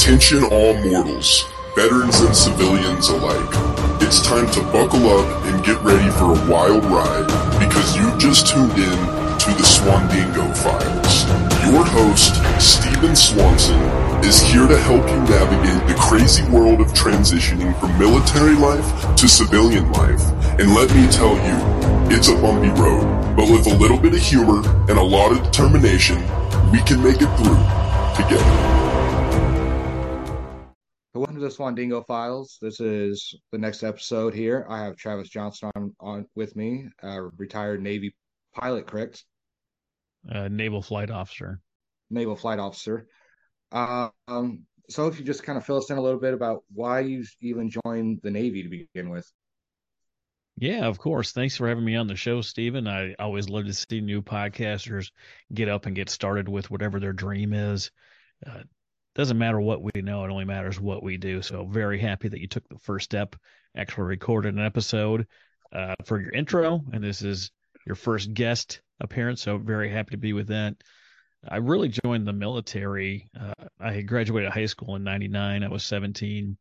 Attention 0.00 0.44
all 0.44 0.72
mortals, 0.88 1.44
veterans 1.76 2.20
and 2.20 2.34
civilians 2.34 3.10
alike. 3.10 3.50
It's 4.00 4.26
time 4.26 4.50
to 4.52 4.62
buckle 4.72 5.06
up 5.10 5.44
and 5.44 5.62
get 5.62 5.78
ready 5.82 6.08
for 6.12 6.32
a 6.32 6.50
wild 6.50 6.86
ride 6.86 7.26
because 7.60 7.94
you've 7.94 8.18
just 8.18 8.46
tuned 8.46 8.72
in 8.72 8.98
to 9.36 9.50
the 9.52 9.62
Swandingo 9.62 10.56
Files. 10.56 11.28
Your 11.68 11.84
host, 11.84 12.32
Stephen 12.58 13.14
Swanson, 13.14 13.78
is 14.24 14.40
here 14.40 14.66
to 14.66 14.78
help 14.78 15.06
you 15.06 15.20
navigate 15.28 15.86
the 15.86 15.94
crazy 16.00 16.44
world 16.50 16.80
of 16.80 16.86
transitioning 16.94 17.78
from 17.78 17.96
military 17.98 18.54
life 18.54 19.14
to 19.16 19.28
civilian 19.28 19.92
life. 19.92 20.22
And 20.58 20.74
let 20.74 20.88
me 20.94 21.08
tell 21.12 21.36
you, 21.36 22.16
it's 22.16 22.28
a 22.28 22.34
bumpy 22.36 22.70
road, 22.80 23.36
but 23.36 23.50
with 23.50 23.66
a 23.66 23.76
little 23.76 23.98
bit 23.98 24.14
of 24.14 24.20
humor 24.20 24.66
and 24.88 24.98
a 24.98 25.02
lot 25.02 25.30
of 25.30 25.42
determination, 25.42 26.16
we 26.72 26.80
can 26.84 27.02
make 27.04 27.20
it 27.20 27.28
through 27.36 27.60
together. 28.16 28.79
Welcome 31.12 31.34
to 31.34 31.40
the 31.40 31.48
Swandingo 31.48 32.06
Files. 32.06 32.56
This 32.62 32.78
is 32.78 33.34
the 33.50 33.58
next 33.58 33.82
episode 33.82 34.32
here. 34.32 34.64
I 34.70 34.84
have 34.84 34.96
Travis 34.96 35.28
Johnson 35.28 35.68
on, 35.74 35.92
on 35.98 36.26
with 36.36 36.54
me, 36.54 36.86
a 37.02 37.22
retired 37.36 37.82
Navy 37.82 38.14
pilot, 38.54 38.86
correct? 38.86 39.24
Uh, 40.32 40.46
naval 40.46 40.82
flight 40.82 41.10
officer. 41.10 41.58
Naval 42.10 42.36
flight 42.36 42.60
officer. 42.60 43.08
Um, 43.72 44.66
so 44.88 45.08
if 45.08 45.18
you 45.18 45.24
just 45.24 45.42
kind 45.42 45.58
of 45.58 45.66
fill 45.66 45.78
us 45.78 45.90
in 45.90 45.98
a 45.98 46.00
little 46.00 46.20
bit 46.20 46.32
about 46.32 46.62
why 46.72 47.00
you 47.00 47.24
even 47.40 47.72
joined 47.84 48.20
the 48.22 48.30
Navy 48.30 48.62
to 48.62 48.68
begin 48.68 49.10
with. 49.10 49.28
Yeah, 50.58 50.86
of 50.86 51.00
course. 51.00 51.32
Thanks 51.32 51.56
for 51.56 51.66
having 51.66 51.84
me 51.84 51.96
on 51.96 52.06
the 52.06 52.14
show, 52.14 52.40
Stephen. 52.40 52.86
I 52.86 53.14
always 53.18 53.48
love 53.48 53.64
to 53.64 53.74
see 53.74 54.00
new 54.00 54.22
podcasters 54.22 55.10
get 55.52 55.68
up 55.68 55.86
and 55.86 55.96
get 55.96 56.08
started 56.08 56.48
with 56.48 56.70
whatever 56.70 57.00
their 57.00 57.12
dream 57.12 57.52
is. 57.52 57.90
Uh, 58.46 58.60
doesn't 59.20 59.36
matter 59.36 59.60
what 59.60 59.82
we 59.82 60.00
know, 60.00 60.24
it 60.24 60.30
only 60.30 60.46
matters 60.46 60.80
what 60.80 61.02
we 61.02 61.18
do. 61.18 61.42
So 61.42 61.66
very 61.66 62.00
happy 62.00 62.28
that 62.28 62.40
you 62.40 62.48
took 62.48 62.66
the 62.70 62.78
first 62.78 63.04
step, 63.04 63.36
actually 63.76 64.04
recorded 64.04 64.54
an 64.54 64.64
episode 64.64 65.26
uh, 65.74 65.94
for 66.06 66.18
your 66.18 66.32
intro, 66.32 66.80
and 66.94 67.04
this 67.04 67.20
is 67.20 67.50
your 67.86 67.96
first 67.96 68.32
guest 68.32 68.80
appearance. 68.98 69.42
So 69.42 69.58
very 69.58 69.90
happy 69.90 70.12
to 70.12 70.16
be 70.16 70.32
with 70.32 70.48
that. 70.48 70.74
I 71.46 71.58
really 71.58 71.90
joined 71.90 72.26
the 72.26 72.32
military. 72.32 73.28
Uh, 73.38 73.52
I 73.78 74.00
graduated 74.00 74.52
high 74.52 74.64
school 74.64 74.96
in 74.96 75.04
'99. 75.04 75.64
I 75.64 75.68
was 75.68 75.84
17. 75.84 76.56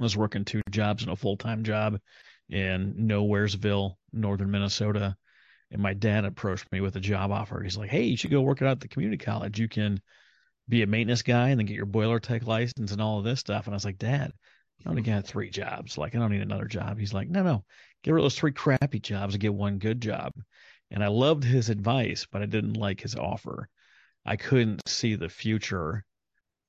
I 0.00 0.02
was 0.02 0.16
working 0.16 0.44
two 0.44 0.62
jobs 0.70 1.04
and 1.04 1.12
a 1.12 1.16
full 1.16 1.36
time 1.36 1.62
job 1.62 2.00
in 2.50 2.94
Nowheresville, 2.94 3.94
northern 4.12 4.50
Minnesota. 4.50 5.16
And 5.70 5.80
my 5.80 5.94
dad 5.94 6.24
approached 6.24 6.72
me 6.72 6.80
with 6.80 6.96
a 6.96 7.00
job 7.00 7.30
offer. 7.30 7.62
He's 7.62 7.76
like, 7.76 7.90
"Hey, 7.90 8.02
you 8.02 8.16
should 8.16 8.32
go 8.32 8.40
work 8.40 8.62
it 8.62 8.66
out 8.66 8.72
at 8.72 8.80
the 8.80 8.88
community 8.88 9.24
college. 9.24 9.60
You 9.60 9.68
can." 9.68 10.00
Be 10.68 10.82
a 10.82 10.86
maintenance 10.86 11.22
guy 11.22 11.48
and 11.50 11.58
then 11.58 11.66
get 11.66 11.76
your 11.76 11.86
boiler 11.86 12.20
tech 12.20 12.46
license 12.46 12.92
and 12.92 13.00
all 13.00 13.18
of 13.18 13.24
this 13.24 13.40
stuff. 13.40 13.66
And 13.66 13.74
I 13.74 13.76
was 13.76 13.84
like, 13.84 13.98
Dad, 13.98 14.32
I 14.84 14.88
only 14.88 15.02
got 15.02 15.26
three 15.26 15.50
jobs. 15.50 15.98
Like, 15.98 16.14
I 16.14 16.18
don't 16.18 16.30
need 16.30 16.42
another 16.42 16.66
job. 16.66 16.98
He's 16.98 17.14
like, 17.14 17.28
No, 17.28 17.42
no, 17.42 17.64
get 18.02 18.12
rid 18.12 18.20
of 18.20 18.24
those 18.24 18.38
three 18.38 18.52
crappy 18.52 19.00
jobs 19.00 19.34
and 19.34 19.40
get 19.40 19.54
one 19.54 19.78
good 19.78 20.00
job. 20.00 20.32
And 20.90 21.02
I 21.04 21.08
loved 21.08 21.44
his 21.44 21.68
advice, 21.68 22.26
but 22.30 22.42
I 22.42 22.46
didn't 22.46 22.74
like 22.74 23.00
his 23.00 23.14
offer. 23.14 23.68
I 24.24 24.36
couldn't 24.36 24.86
see 24.88 25.14
the 25.14 25.28
future 25.28 26.04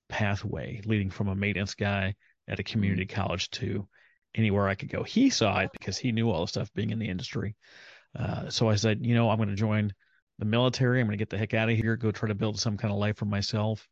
pathway 0.09 0.81
leading 0.85 1.09
from 1.09 1.27
a 1.27 1.35
maintenance 1.35 1.75
guy 1.75 2.15
at 2.47 2.59
a 2.59 2.63
community 2.63 3.05
mm-hmm. 3.05 3.21
college 3.21 3.49
to 3.51 3.87
anywhere 4.35 4.67
I 4.67 4.75
could 4.75 4.89
go. 4.89 5.03
He 5.03 5.29
saw 5.29 5.59
it 5.59 5.71
because 5.71 5.97
he 5.97 6.11
knew 6.11 6.29
all 6.29 6.41
the 6.41 6.47
stuff 6.47 6.73
being 6.73 6.89
in 6.89 6.99
the 6.99 7.09
industry. 7.09 7.55
Uh, 8.17 8.49
so 8.49 8.69
I 8.69 8.75
said, 8.75 9.05
you 9.05 9.13
know, 9.13 9.29
I'm 9.29 9.37
going 9.37 9.49
to 9.49 9.55
join 9.55 9.93
the 10.39 10.45
military. 10.45 10.99
I'm 10.99 11.07
going 11.07 11.17
to 11.17 11.21
get 11.21 11.29
the 11.29 11.37
heck 11.37 11.53
out 11.53 11.69
of 11.69 11.77
here, 11.77 11.95
go 11.95 12.11
try 12.11 12.29
to 12.29 12.35
build 12.35 12.59
some 12.59 12.77
kind 12.77 12.91
of 12.91 12.97
life 12.97 13.17
for 13.17 13.25
myself. 13.25 13.87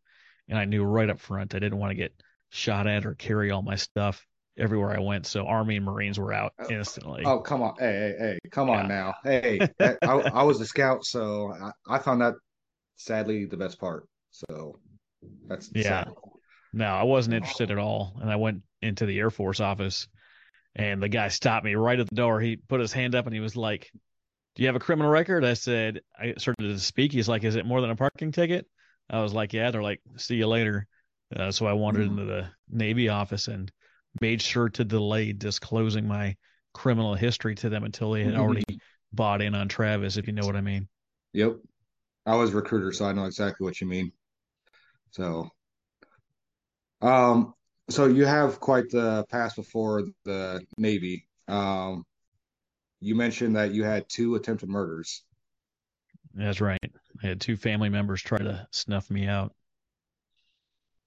And 0.50 0.58
I 0.58 0.66
knew 0.66 0.84
right 0.84 1.10
up 1.10 1.20
front 1.20 1.54
I 1.54 1.60
didn't 1.60 1.78
want 1.78 1.92
to 1.92 1.96
get 1.96 2.14
shot 2.50 2.88
at 2.88 3.06
or 3.06 3.14
carry 3.14 3.52
all 3.52 3.62
my 3.62 3.76
stuff 3.76 4.26
everywhere 4.58 4.96
I 4.96 5.00
went. 5.00 5.26
So 5.26 5.46
Army 5.46 5.76
and 5.76 5.86
Marines 5.86 6.18
were 6.18 6.34
out 6.34 6.54
oh, 6.60 6.68
instantly. 6.70 7.24
Oh, 7.26 7.40
come 7.40 7.62
on. 7.62 7.76
Hey, 7.78 8.16
hey, 8.18 8.26
hey, 8.26 8.40
come 8.50 8.70
yeah. 8.70 8.80
on 8.80 8.88
now. 8.88 9.14
Hey, 9.24 9.60
I, 9.80 9.96
I, 10.02 10.44
was 10.44 10.60
a 10.62 10.66
scout, 10.66 11.06
so 11.06 11.54
I, 11.54 11.96
I, 11.96 12.00
found 12.00 12.22
that 12.22 12.36
sadly 12.96 13.46
the 13.46 13.58
best 13.58 13.80
part. 13.80 14.08
So 14.32 14.80
that's 15.48 15.70
yeah. 15.76 16.06
Sad. 16.06 16.14
No, 16.74 16.86
I 16.86 17.04
wasn't 17.04 17.36
interested 17.36 17.72
at 17.72 17.78
all. 17.78 18.18
And 18.22 18.32
I 18.32 18.38
went 18.38 18.62
into 18.82 19.06
the 19.06 19.20
Air 19.20 19.30
Force 19.30 19.60
office 19.60 20.08
and 20.76 21.02
the 21.02 21.10
guy 21.10 21.28
stopped 21.30 21.66
me 21.66 21.76
right 21.76 22.00
at 22.00 22.08
the 22.08 22.16
door. 22.16 22.40
He 22.40 22.56
put 22.56 22.80
his 22.80 22.94
hand 22.94 23.16
up 23.16 23.26
and 23.26 23.34
he 23.34 23.42
was 23.42 23.56
like, 23.56 23.92
do 24.58 24.64
you 24.64 24.68
have 24.68 24.76
a 24.76 24.80
criminal 24.80 25.12
record? 25.12 25.46
I 25.46 25.54
said, 25.54 26.02
I 26.20 26.34
started 26.40 26.64
to 26.64 26.80
speak. 26.80 27.12
He's 27.12 27.30
like, 27.30 27.44
is 27.44 27.56
it 27.56 27.66
more 27.68 27.80
than 27.80 27.92
a 27.92 27.96
parking 27.96 28.32
ticket? 28.32 28.66
I 29.08 29.22
was 29.22 29.32
like, 29.32 29.54
yeah. 29.54 29.70
They're 29.70 29.84
like, 29.84 30.02
see 30.16 30.36
you 30.36 30.48
later. 30.48 30.88
Uh, 31.34 31.52
so 31.52 31.68
I 31.68 31.74
wandered 31.74 32.10
mm-hmm. 32.10 32.20
into 32.20 32.26
the 32.26 32.50
Navy 32.68 33.08
office 33.10 33.48
and 33.50 33.72
made 34.20 34.42
sure 34.42 34.70
to 34.70 34.84
delay 34.84 35.32
disclosing 35.32 36.08
my 36.08 36.36
criminal 36.74 37.14
history 37.14 37.54
to 37.54 37.70
them 37.70 37.84
until 37.84 38.12
they 38.12 38.24
had 38.24 38.34
mm-hmm. 38.34 38.42
already 38.42 38.64
bought 39.14 39.44
in 39.44 39.54
on 39.54 39.68
Travis, 39.68 40.18
if 40.18 40.26
you 40.26 40.34
know 40.34 40.48
what 40.48 40.56
I 40.56 40.62
mean. 40.62 40.88
Yep. 41.34 41.58
I 42.26 42.36
was 42.36 42.52
a 42.52 42.56
recruiter, 42.56 42.92
so 42.92 43.06
I 43.06 43.14
know 43.14 43.26
exactly 43.26 43.64
what 43.64 43.80
you 43.80 43.86
mean. 43.86 44.12
So, 45.12 45.52
um, 47.04 47.54
so 47.92 48.08
you 48.08 48.26
have 48.26 48.60
quite 48.60 48.90
the 48.90 49.24
past 49.30 49.56
before 49.56 50.06
the 50.26 50.62
Navy. 50.80 51.28
Um, 51.48 52.06
you 53.00 53.16
mentioned 53.16 53.56
that 53.56 53.72
you 53.72 53.84
had 53.84 54.10
two 54.10 54.36
attempted 54.36 54.70
murders. 54.70 55.24
That's 56.34 56.62
right. 56.62 56.80
I 57.24 57.28
had 57.28 57.42
two 57.42 57.56
family 57.56 57.90
members 57.90 58.22
try 58.22 58.38
to 58.40 58.68
snuff 58.72 59.10
me 59.10 59.28
out. 59.28 59.54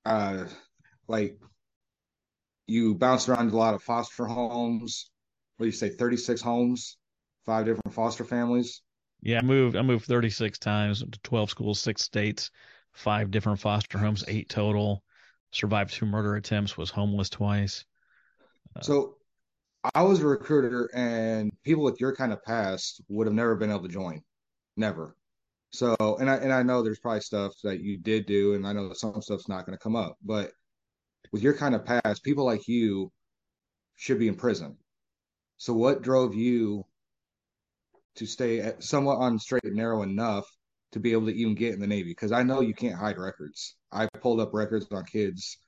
Uh, 0.04 0.44
like 1.06 1.38
you 2.66 2.94
bounced 2.94 3.28
around 3.28 3.52
a 3.52 3.56
lot 3.56 3.74
of 3.74 3.82
foster 3.82 4.26
homes. 4.26 5.10
What 5.56 5.64
do 5.64 5.68
you 5.68 5.72
say? 5.72 5.90
Thirty 5.90 6.16
six 6.16 6.40
homes, 6.40 6.96
five 7.44 7.66
different 7.66 7.94
foster 7.94 8.24
families. 8.24 8.82
Yeah, 9.22 9.38
I 9.38 9.42
moved. 9.42 9.76
I 9.76 9.82
moved 9.82 10.06
thirty 10.06 10.30
six 10.30 10.58
times 10.58 11.00
to 11.00 11.20
twelve 11.22 11.50
schools, 11.50 11.78
six 11.78 12.02
states, 12.02 12.50
five 12.92 13.30
different 13.30 13.60
foster 13.60 13.98
homes, 13.98 14.24
eight 14.26 14.48
total. 14.48 15.04
Survived 15.52 15.92
two 15.92 16.06
murder 16.06 16.36
attempts. 16.36 16.76
Was 16.76 16.90
homeless 16.90 17.28
twice. 17.28 17.84
So 18.82 19.16
I 19.94 20.02
was 20.02 20.20
a 20.20 20.26
recruiter, 20.26 20.90
and 20.94 21.52
people 21.64 21.84
with 21.84 22.00
your 22.00 22.14
kind 22.14 22.32
of 22.32 22.42
past 22.44 23.00
would 23.08 23.26
have 23.26 23.34
never 23.34 23.56
been 23.56 23.70
able 23.70 23.82
to 23.82 23.88
join, 23.88 24.22
never. 24.76 25.16
So, 25.72 25.96
and 26.20 26.28
I 26.28 26.36
and 26.36 26.52
I 26.52 26.62
know 26.62 26.82
there's 26.82 26.98
probably 26.98 27.20
stuff 27.20 27.54
that 27.64 27.80
you 27.80 27.96
did 27.98 28.26
do, 28.26 28.54
and 28.54 28.66
I 28.66 28.72
know 28.72 28.92
some 28.92 29.22
stuff's 29.22 29.48
not 29.48 29.66
going 29.66 29.76
to 29.76 29.82
come 29.82 29.96
up, 29.96 30.16
but 30.22 30.52
with 31.32 31.42
your 31.42 31.54
kind 31.54 31.74
of 31.74 31.84
past, 31.84 32.24
people 32.24 32.44
like 32.44 32.68
you 32.68 33.10
should 33.96 34.18
be 34.18 34.28
in 34.28 34.34
prison. 34.34 34.76
So, 35.58 35.72
what 35.72 36.02
drove 36.02 36.34
you 36.34 36.84
to 38.16 38.26
stay 38.26 38.72
somewhat 38.80 39.18
on 39.18 39.38
straight 39.38 39.64
and 39.64 39.76
narrow 39.76 40.02
enough 40.02 40.46
to 40.92 41.00
be 41.00 41.12
able 41.12 41.26
to 41.26 41.34
even 41.34 41.54
get 41.54 41.74
in 41.74 41.80
the 41.80 41.86
Navy? 41.86 42.10
Because 42.10 42.32
I 42.32 42.42
know 42.42 42.60
you 42.60 42.74
can't 42.74 42.98
hide 42.98 43.18
records. 43.18 43.76
I 43.92 44.08
pulled 44.20 44.40
up 44.40 44.52
records 44.52 44.86
on 44.90 45.04
kids 45.04 45.58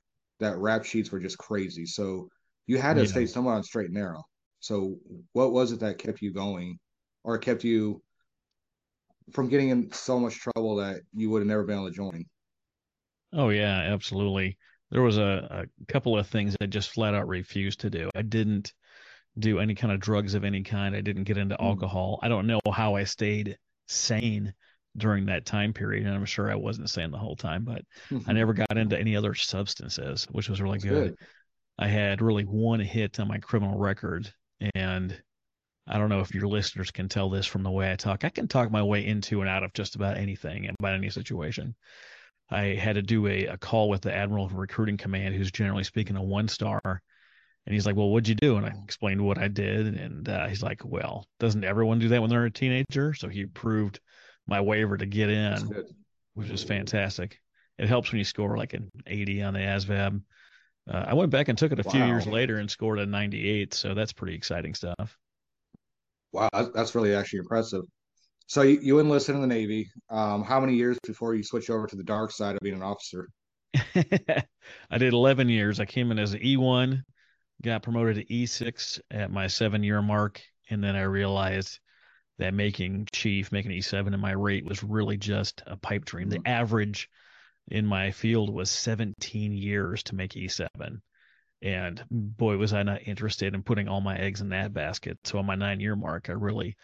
that 0.40 0.58
rap 0.58 0.84
sheets 0.84 1.12
were 1.12 1.20
just 1.20 1.38
crazy. 1.38 1.86
So 1.86 2.28
you 2.66 2.78
had 2.78 2.94
to 2.94 3.02
yeah. 3.02 3.08
stay 3.08 3.26
somewhat 3.26 3.52
on 3.52 3.62
straight 3.62 3.86
and 3.86 3.94
narrow. 3.94 4.22
So 4.60 4.96
what 5.32 5.52
was 5.52 5.72
it 5.72 5.80
that 5.80 5.98
kept 5.98 6.22
you 6.22 6.32
going 6.32 6.78
or 7.24 7.38
kept 7.38 7.64
you 7.64 8.02
from 9.32 9.48
getting 9.48 9.70
in 9.70 9.92
so 9.92 10.18
much 10.18 10.38
trouble 10.38 10.76
that 10.76 11.00
you 11.12 11.30
would 11.30 11.40
have 11.40 11.48
never 11.48 11.64
been 11.64 11.78
able 11.78 11.88
to 11.88 11.94
join? 11.94 12.24
Oh 13.32 13.48
yeah, 13.48 13.80
absolutely. 13.92 14.58
There 14.90 15.02
was 15.02 15.18
a, 15.18 15.66
a 15.66 15.92
couple 15.92 16.18
of 16.18 16.26
things 16.26 16.56
I 16.60 16.66
just 16.66 16.90
flat 16.90 17.14
out 17.14 17.26
refused 17.26 17.80
to 17.80 17.90
do. 17.90 18.10
I 18.14 18.22
didn't 18.22 18.72
do 19.38 19.58
any 19.58 19.74
kind 19.74 19.92
of 19.92 20.00
drugs 20.00 20.34
of 20.34 20.44
any 20.44 20.62
kind. 20.62 20.94
I 20.94 21.00
didn't 21.00 21.24
get 21.24 21.38
into 21.38 21.56
mm. 21.56 21.64
alcohol. 21.64 22.18
I 22.22 22.28
don't 22.28 22.46
know 22.46 22.60
how 22.72 22.94
I 22.94 23.04
stayed 23.04 23.56
sane 23.88 24.52
during 24.96 25.26
that 25.26 25.46
time 25.46 25.72
period, 25.72 26.06
and 26.06 26.14
I'm 26.14 26.26
sure 26.26 26.50
I 26.50 26.54
wasn't 26.54 26.90
sane 26.90 27.10
the 27.10 27.18
whole 27.18 27.36
time. 27.36 27.64
But 27.64 27.82
I 28.26 28.32
never 28.32 28.52
got 28.52 28.76
into 28.76 28.98
any 28.98 29.16
other 29.16 29.34
substances, 29.34 30.26
which 30.30 30.48
was 30.48 30.60
really 30.60 30.78
good. 30.78 31.16
good. 31.16 31.26
I 31.78 31.89
had 31.89 32.22
really 32.22 32.45
one 32.45 32.80
hit 32.80 33.19
on 33.21 33.28
my 33.28 33.39
criminal 33.39 33.78
record. 33.78 34.33
And 34.74 35.21
I 35.86 35.98
don't 35.98 36.09
know 36.09 36.21
if 36.21 36.34
your 36.34 36.47
listeners 36.47 36.91
can 36.91 37.09
tell 37.09 37.28
this 37.28 37.47
from 37.47 37.63
the 37.63 37.71
way 37.71 37.91
I 37.91 37.97
talk. 37.97 38.24
I 38.24 38.28
can 38.28 38.48
talk 38.48 38.71
my 38.71 38.83
way 38.83 39.07
into 39.07 39.41
and 39.41 39.51
out 39.51 39.65
of 39.65 39.72
just 39.72 39.97
about 39.97 40.16
anything 40.16 40.66
and 40.66 40.77
about 40.78 40.95
any 40.95 41.10
situation. 41.10 41.74
I 42.51 42.74
had 42.74 42.95
to 42.95 43.03
do 43.03 43.27
a, 43.27 43.47
a 43.47 43.59
call 43.59 43.89
with 43.89 44.03
the 44.03 44.15
Admiral 44.15 44.45
of 44.45 44.54
Recruiting 44.54 44.97
Command, 44.97 45.34
who's 45.34 45.51
generally 45.51 45.84
speaking 45.84 46.16
a 46.16 46.22
one 46.22 46.48
star. 46.48 46.80
And 46.84 47.75
he's 47.75 47.86
like, 47.86 47.97
Well, 47.97 48.10
what'd 48.10 48.28
you 48.28 48.34
do? 48.34 48.57
And 48.57 48.66
I 48.66 48.72
explained 48.84 49.25
what 49.25 49.39
I 49.39 49.48
did. 49.48 49.86
And 49.86 50.28
uh, 50.28 50.47
he's 50.48 50.63
like, 50.63 50.83
Well, 50.84 51.27
doesn't 51.41 51.65
everyone 51.65 51.98
do 51.98 52.09
that 52.09 52.21
when 52.21 52.30
they're 52.30 52.45
a 52.45 52.51
teenager? 52.51 53.15
So 53.15 53.28
he 53.28 53.42
approved 53.42 54.01
my 54.47 54.60
waiver 54.60 54.97
to 54.97 55.07
get 55.07 55.30
in, 55.30 55.84
which 56.34 56.51
is 56.51 56.63
fantastic. 56.63 57.39
It 57.78 57.89
helps 57.89 58.13
when 58.13 58.18
you 58.18 58.25
score 58.25 58.57
like 58.57 58.75
an 58.75 58.91
80 59.07 59.42
on 59.42 59.54
the 59.54 59.60
ASVAB. 59.60 60.21
Uh, 60.90 61.04
I 61.08 61.14
went 61.14 61.30
back 61.30 61.48
and 61.48 61.56
took 61.56 61.72
it 61.72 61.78
a 61.78 61.82
wow. 61.84 61.92
few 61.92 62.04
years 62.04 62.26
later 62.26 62.58
and 62.58 62.70
scored 62.70 62.98
a 62.98 63.06
98, 63.06 63.72
so 63.74 63.94
that's 63.94 64.12
pretty 64.12 64.34
exciting 64.34 64.74
stuff. 64.74 65.16
Wow, 66.32 66.48
that's 66.74 66.94
really 66.94 67.14
actually 67.14 67.40
impressive. 67.40 67.82
So 68.46 68.62
you, 68.62 68.78
you 68.82 68.98
enlisted 68.98 69.34
in 69.34 69.40
the 69.40 69.46
Navy. 69.46 69.90
Um, 70.10 70.42
how 70.42 70.60
many 70.60 70.74
years 70.74 70.98
before 71.06 71.34
you 71.34 71.42
switched 71.42 71.70
over 71.70 71.86
to 71.86 71.96
the 71.96 72.02
dark 72.02 72.32
side 72.32 72.56
of 72.56 72.60
being 72.60 72.74
an 72.74 72.82
officer? 72.82 73.28
I 73.94 74.98
did 74.98 75.12
11 75.12 75.48
years. 75.48 75.80
I 75.80 75.84
came 75.84 76.10
in 76.10 76.18
as 76.18 76.34
an 76.34 76.40
E1, 76.40 77.02
got 77.62 77.82
promoted 77.82 78.16
to 78.16 78.24
E6 78.24 79.00
at 79.10 79.30
my 79.30 79.46
seven 79.46 79.82
year 79.82 80.02
mark, 80.02 80.42
and 80.68 80.82
then 80.82 80.96
I 80.96 81.02
realized 81.02 81.78
that 82.38 82.54
making 82.54 83.08
chief, 83.12 83.52
making 83.52 83.70
E7 83.72 84.12
in 84.12 84.20
my 84.20 84.32
rate 84.32 84.64
was 84.64 84.82
really 84.82 85.16
just 85.16 85.62
a 85.66 85.76
pipe 85.76 86.04
dream. 86.04 86.28
The 86.28 86.38
mm-hmm. 86.38 86.48
average 86.48 87.08
in 87.68 87.86
my 87.86 88.10
field 88.10 88.53
was 88.53 88.70
17 88.70 89.53
years 89.53 90.03
to 90.04 90.14
make 90.14 90.32
E7. 90.32 91.00
And 91.62 92.04
boy, 92.10 92.56
was 92.56 92.72
I 92.72 92.82
not 92.82 93.06
interested 93.06 93.54
in 93.54 93.62
putting 93.62 93.88
all 93.88 94.00
my 94.00 94.16
eggs 94.16 94.41
in 94.41 94.48
that 94.48 94.74
basket. 94.74 95.18
So 95.24 95.38
on 95.38 95.47
my 95.47 95.54
nine 95.54 95.78
year 95.78 95.94
mark, 95.94 96.28
I 96.28 96.32
really 96.32 96.76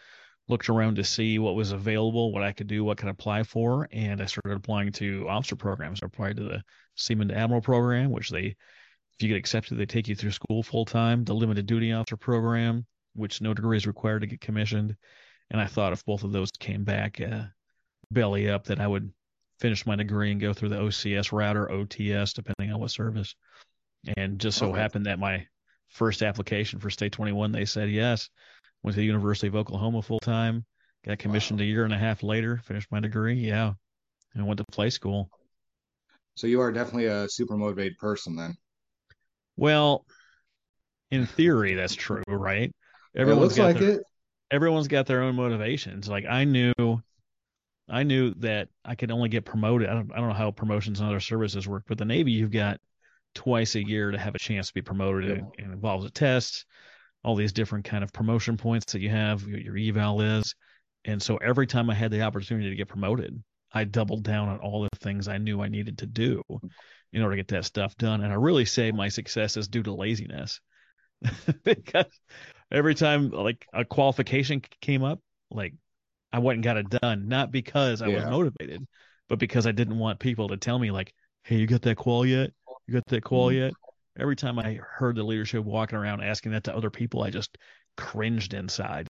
looked 0.47 0.69
around 0.69 0.95
to 0.95 1.03
see 1.03 1.37
what 1.37 1.55
was 1.55 1.71
available, 1.71 2.31
what 2.31 2.43
I 2.43 2.53
could 2.53 2.67
do, 2.67 2.83
what 2.83 2.97
could 2.97 3.09
apply 3.09 3.43
for, 3.43 3.87
and 3.91 4.21
I 4.21 4.25
started 4.25 4.55
applying 4.55 4.91
to 4.93 5.27
officer 5.29 5.55
programs. 5.55 6.01
I 6.01 6.07
applied 6.07 6.37
to 6.37 6.43
the 6.43 6.63
Seaman 6.95 7.27
to 7.27 7.35
Admiral 7.35 7.61
program, 7.61 8.09
which 8.09 8.29
they, 8.29 8.45
if 8.45 9.21
you 9.21 9.27
get 9.27 9.37
accepted, 9.37 9.77
they 9.77 9.85
take 9.85 10.07
you 10.07 10.15
through 10.15 10.31
school 10.31 10.63
full 10.63 10.85
time. 10.85 11.23
The 11.23 11.35
limited 11.35 11.67
duty 11.67 11.93
officer 11.93 12.17
program, 12.17 12.85
which 13.13 13.41
no 13.41 13.53
degree 13.53 13.77
is 13.77 13.85
required 13.85 14.21
to 14.21 14.27
get 14.27 14.41
commissioned. 14.41 14.95
And 15.51 15.61
I 15.61 15.67
thought 15.67 15.93
if 15.93 16.05
both 16.05 16.23
of 16.23 16.31
those 16.31 16.51
came 16.51 16.83
back 16.83 17.21
uh, 17.21 17.43
belly 18.11 18.49
up, 18.49 18.65
that 18.65 18.79
I 18.79 18.87
would 18.87 19.11
finish 19.59 19.85
my 19.85 19.95
degree 19.95 20.31
and 20.31 20.41
go 20.41 20.53
through 20.53 20.69
the 20.69 20.77
OCS 20.77 21.31
route 21.31 21.57
or 21.57 21.67
OTS, 21.67 22.33
depending 22.33 22.73
on 22.73 22.79
what 22.79 22.91
service. 22.91 23.35
And 24.17 24.39
just 24.39 24.57
so 24.57 24.69
okay. 24.69 24.79
happened 24.79 25.05
that 25.05 25.19
my 25.19 25.45
first 25.89 26.21
application 26.23 26.79
for 26.79 26.89
STA-21, 26.89 27.51
they 27.51 27.65
said 27.65 27.89
yes. 27.89 28.29
Went 28.83 28.95
to 28.95 29.01
the 29.01 29.05
University 29.05 29.47
of 29.47 29.55
Oklahoma 29.55 30.01
full 30.01 30.19
time, 30.19 30.65
got 31.05 31.19
commissioned 31.19 31.59
wow. 31.59 31.65
a 31.65 31.67
year 31.67 31.83
and 31.83 31.93
a 31.93 31.97
half 31.97 32.23
later, 32.23 32.61
finished 32.63 32.91
my 32.91 32.99
degree. 32.99 33.35
Yeah. 33.35 33.73
And 34.35 34.47
went 34.47 34.59
to 34.59 34.65
play 34.71 34.89
school. 34.89 35.29
So 36.35 36.47
you 36.47 36.61
are 36.61 36.71
definitely 36.71 37.07
a 37.07 37.27
super 37.27 37.57
motivated 37.57 37.97
person 37.97 38.35
then. 38.35 38.55
Well, 39.57 40.05
in 41.11 41.25
theory, 41.25 41.73
that's 41.73 41.95
true, 41.95 42.23
right? 42.27 42.71
Everyone's 43.15 43.57
it 43.57 43.61
looks 43.61 43.75
like 43.75 43.79
their, 43.79 43.97
it. 43.97 44.03
Everyone's 44.51 44.87
got 44.87 45.07
their 45.07 45.23
own 45.23 45.35
motivations. 45.35 46.07
Like 46.07 46.25
I 46.25 46.45
knew 46.45 46.73
I 47.89 48.03
knew 48.03 48.33
that 48.35 48.69
I 48.85 48.95
could 48.95 49.11
only 49.11 49.29
get 49.29 49.45
promoted. 49.45 49.89
I 49.89 49.93
don't, 49.93 50.11
I 50.13 50.17
don't 50.17 50.29
know 50.29 50.35
how 50.35 50.51
promotions 50.51 50.99
and 50.99 51.09
other 51.09 51.19
services 51.19 51.67
work, 51.67 51.83
but 51.87 51.97
the 51.97 52.05
Navy, 52.05 52.31
you've 52.31 52.51
got 52.51 52.79
twice 53.35 53.75
a 53.75 53.85
year 53.85 54.11
to 54.11 54.17
have 54.17 54.35
a 54.35 54.39
chance 54.39 54.67
to 54.67 54.73
be 54.73 54.81
promoted. 54.81 55.29
It, 55.29 55.43
it 55.57 55.65
involves 55.65 56.05
a 56.05 56.09
test, 56.09 56.65
all 57.23 57.35
these 57.35 57.53
different 57.53 57.85
kind 57.85 58.03
of 58.03 58.13
promotion 58.13 58.57
points 58.57 58.93
that 58.93 59.01
you 59.01 59.09
have, 59.09 59.47
your 59.47 59.77
eval 59.77 60.21
is. 60.21 60.55
And 61.05 61.21
so 61.21 61.37
every 61.37 61.67
time 61.67 61.89
I 61.89 61.95
had 61.95 62.11
the 62.11 62.21
opportunity 62.21 62.69
to 62.69 62.75
get 62.75 62.87
promoted, 62.87 63.41
I 63.71 63.83
doubled 63.83 64.23
down 64.23 64.49
on 64.49 64.59
all 64.59 64.83
the 64.83 64.97
things 64.99 65.27
I 65.27 65.37
knew 65.37 65.61
I 65.61 65.69
needed 65.69 65.99
to 65.99 66.05
do 66.05 66.43
in 67.13 67.21
order 67.21 67.35
to 67.35 67.39
get 67.41 67.47
that 67.49 67.65
stuff 67.65 67.95
done. 67.97 68.23
And 68.23 68.31
I 68.31 68.35
really 68.35 68.65
say 68.65 68.91
my 68.91 69.09
success 69.09 69.57
is 69.57 69.67
due 69.67 69.83
to 69.83 69.93
laziness 69.93 70.59
because 71.63 72.19
every 72.71 72.95
time 72.95 73.29
like 73.29 73.65
a 73.73 73.85
qualification 73.85 74.61
came 74.81 75.03
up, 75.03 75.19
like 75.51 75.73
I 76.31 76.39
went 76.39 76.57
and 76.57 76.63
got 76.63 76.77
it 76.77 76.89
done, 76.89 77.27
not 77.27 77.51
because 77.51 78.01
I 78.01 78.07
yeah. 78.07 78.15
was 78.15 78.25
motivated, 78.25 78.85
but 79.27 79.39
because 79.39 79.65
I 79.65 79.71
didn't 79.71 79.97
want 79.97 80.19
people 80.19 80.49
to 80.49 80.57
tell 80.57 80.77
me 80.77 80.91
like, 80.91 81.13
"Hey, 81.43 81.57
you 81.57 81.67
got 81.67 81.81
that 81.83 81.97
qual 81.97 82.25
yet? 82.25 82.51
You 82.87 82.93
got 82.93 83.05
that 83.07 83.23
qual 83.23 83.47
mm-hmm. 83.47 83.57
yet?" 83.57 83.73
Every 84.19 84.35
time 84.35 84.59
I 84.59 84.79
heard 84.97 85.15
the 85.15 85.23
leadership 85.23 85.63
walking 85.63 85.97
around 85.97 86.21
asking 86.21 86.51
that 86.51 86.65
to 86.65 86.75
other 86.75 86.89
people, 86.89 87.23
I 87.23 87.29
just 87.29 87.57
cringed 87.97 88.53
inside. 88.53 89.07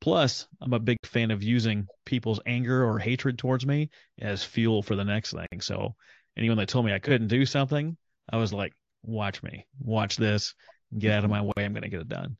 Plus, 0.00 0.46
I'm 0.60 0.72
a 0.72 0.78
big 0.78 0.98
fan 1.04 1.30
of 1.30 1.42
using 1.42 1.86
people's 2.04 2.40
anger 2.46 2.84
or 2.84 2.98
hatred 2.98 3.38
towards 3.38 3.66
me 3.66 3.90
as 4.20 4.44
fuel 4.44 4.82
for 4.82 4.96
the 4.96 5.04
next 5.04 5.32
thing. 5.32 5.60
So, 5.60 5.94
anyone 6.36 6.58
that 6.58 6.68
told 6.68 6.86
me 6.86 6.92
I 6.92 6.98
couldn't 6.98 7.28
do 7.28 7.46
something, 7.46 7.96
I 8.30 8.36
was 8.36 8.52
like, 8.52 8.72
"Watch 9.02 9.42
me, 9.42 9.66
watch 9.80 10.16
this, 10.16 10.54
get 10.96 11.12
out 11.12 11.24
of 11.24 11.30
my 11.30 11.42
way. 11.42 11.52
I'm 11.58 11.72
going 11.72 11.82
to 11.82 11.88
get 11.88 12.00
it 12.00 12.08
done." 12.08 12.36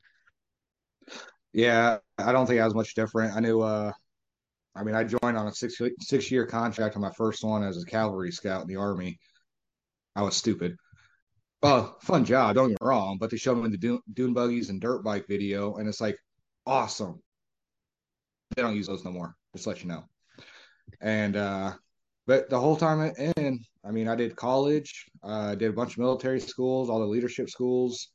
Yeah, 1.53 1.99
I 2.17 2.31
don't 2.33 2.47
think 2.47 2.59
I 2.59 2.65
was 2.65 2.75
much 2.75 2.95
different. 2.95 3.35
I 3.35 3.39
knew 3.39 3.61
uh, 3.61 3.93
I 4.75 4.83
mean, 4.83 4.95
I 4.95 5.03
joined 5.03 5.37
on 5.37 5.47
a 5.47 5.53
six 5.53 5.79
six 6.01 6.29
year 6.29 6.45
contract 6.45 6.95
on 6.95 7.01
my 7.01 7.11
first 7.11 7.43
one 7.43 7.63
as 7.63 7.81
a 7.81 7.85
cavalry 7.85 8.31
scout 8.31 8.61
in 8.61 8.67
the 8.67 8.75
army. 8.75 9.17
I 10.15 10.21
was 10.21 10.35
stupid. 10.35 10.75
Well, 11.61 11.97
fun 12.01 12.25
job, 12.25 12.55
don't 12.55 12.69
get 12.69 12.77
wrong, 12.81 13.17
but 13.19 13.31
they 13.31 13.37
showed 13.37 13.57
me 13.57 13.69
the 13.69 13.77
dune, 13.77 14.01
dune 14.13 14.33
buggies 14.33 14.69
and 14.69 14.81
dirt 14.81 15.03
bike 15.03 15.25
video, 15.27 15.75
and 15.75 15.87
it's 15.87 16.01
like 16.01 16.17
awesome. 16.65 17.21
They 18.55 18.61
don't 18.61 18.75
use 18.75 18.87
those 18.87 19.03
no 19.03 19.11
more. 19.11 19.35
Just 19.55 19.65
let 19.65 19.81
you 19.81 19.87
know. 19.87 20.03
And 21.01 21.35
uh, 21.35 21.73
but 22.27 22.49
the 22.49 22.59
whole 22.59 22.75
time 22.75 23.13
in, 23.17 23.59
I 23.83 23.91
mean, 23.91 24.07
I 24.07 24.15
did 24.15 24.35
college, 24.35 25.05
I 25.23 25.27
uh, 25.27 25.55
did 25.55 25.69
a 25.69 25.73
bunch 25.73 25.93
of 25.93 25.99
military 25.99 26.39
schools, 26.39 26.89
all 26.89 26.99
the 26.99 27.05
leadership 27.05 27.49
schools, 27.49 28.09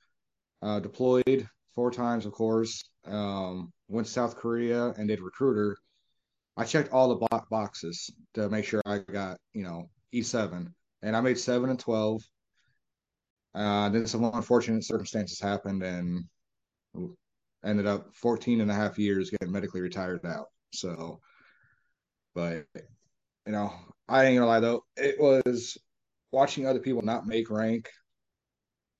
uh, 0.63 0.81
deployed 0.81 1.49
four 1.75 1.91
times, 1.91 2.27
of 2.27 2.33
course. 2.33 2.85
Um, 3.07 3.73
went 3.89 4.07
to 4.07 4.13
South 4.13 4.37
Korea 4.37 4.89
and 4.99 5.09
did 5.09 5.21
recruiter 5.21 5.77
I 6.61 6.65
checked 6.65 6.93
all 6.93 7.09
the 7.09 7.43
boxes 7.49 8.11
to 8.35 8.51
make 8.51 8.67
sure 8.67 8.83
I 8.85 8.99
got, 8.99 9.39
you 9.55 9.63
know, 9.63 9.89
E7. 10.13 10.71
And 11.01 11.17
I 11.17 11.23
made 11.23 11.39
seven 11.39 11.71
and 11.71 11.79
12. 11.79 12.23
Uh, 13.55 13.89
then 13.89 14.07
some 14.07 14.25
unfortunate 14.25 14.85
circumstances 14.85 15.41
happened 15.41 15.83
and 15.83 16.23
ended 17.65 17.87
up 17.87 18.15
14 18.15 18.61
and 18.61 18.71
a 18.71 18.75
half 18.75 18.99
years 18.99 19.31
getting 19.31 19.51
medically 19.51 19.81
retired 19.81 20.27
out. 20.27 20.49
So, 20.75 21.21
but, 22.35 22.67
you 23.47 23.53
know, 23.53 23.73
I 24.07 24.27
ain't 24.27 24.37
gonna 24.37 24.47
lie 24.47 24.61
though, 24.61 24.85
it 24.99 25.19
was 25.19 25.79
watching 26.31 26.67
other 26.67 26.81
people 26.81 27.01
not 27.01 27.27
make 27.27 27.51
rank, 27.51 27.89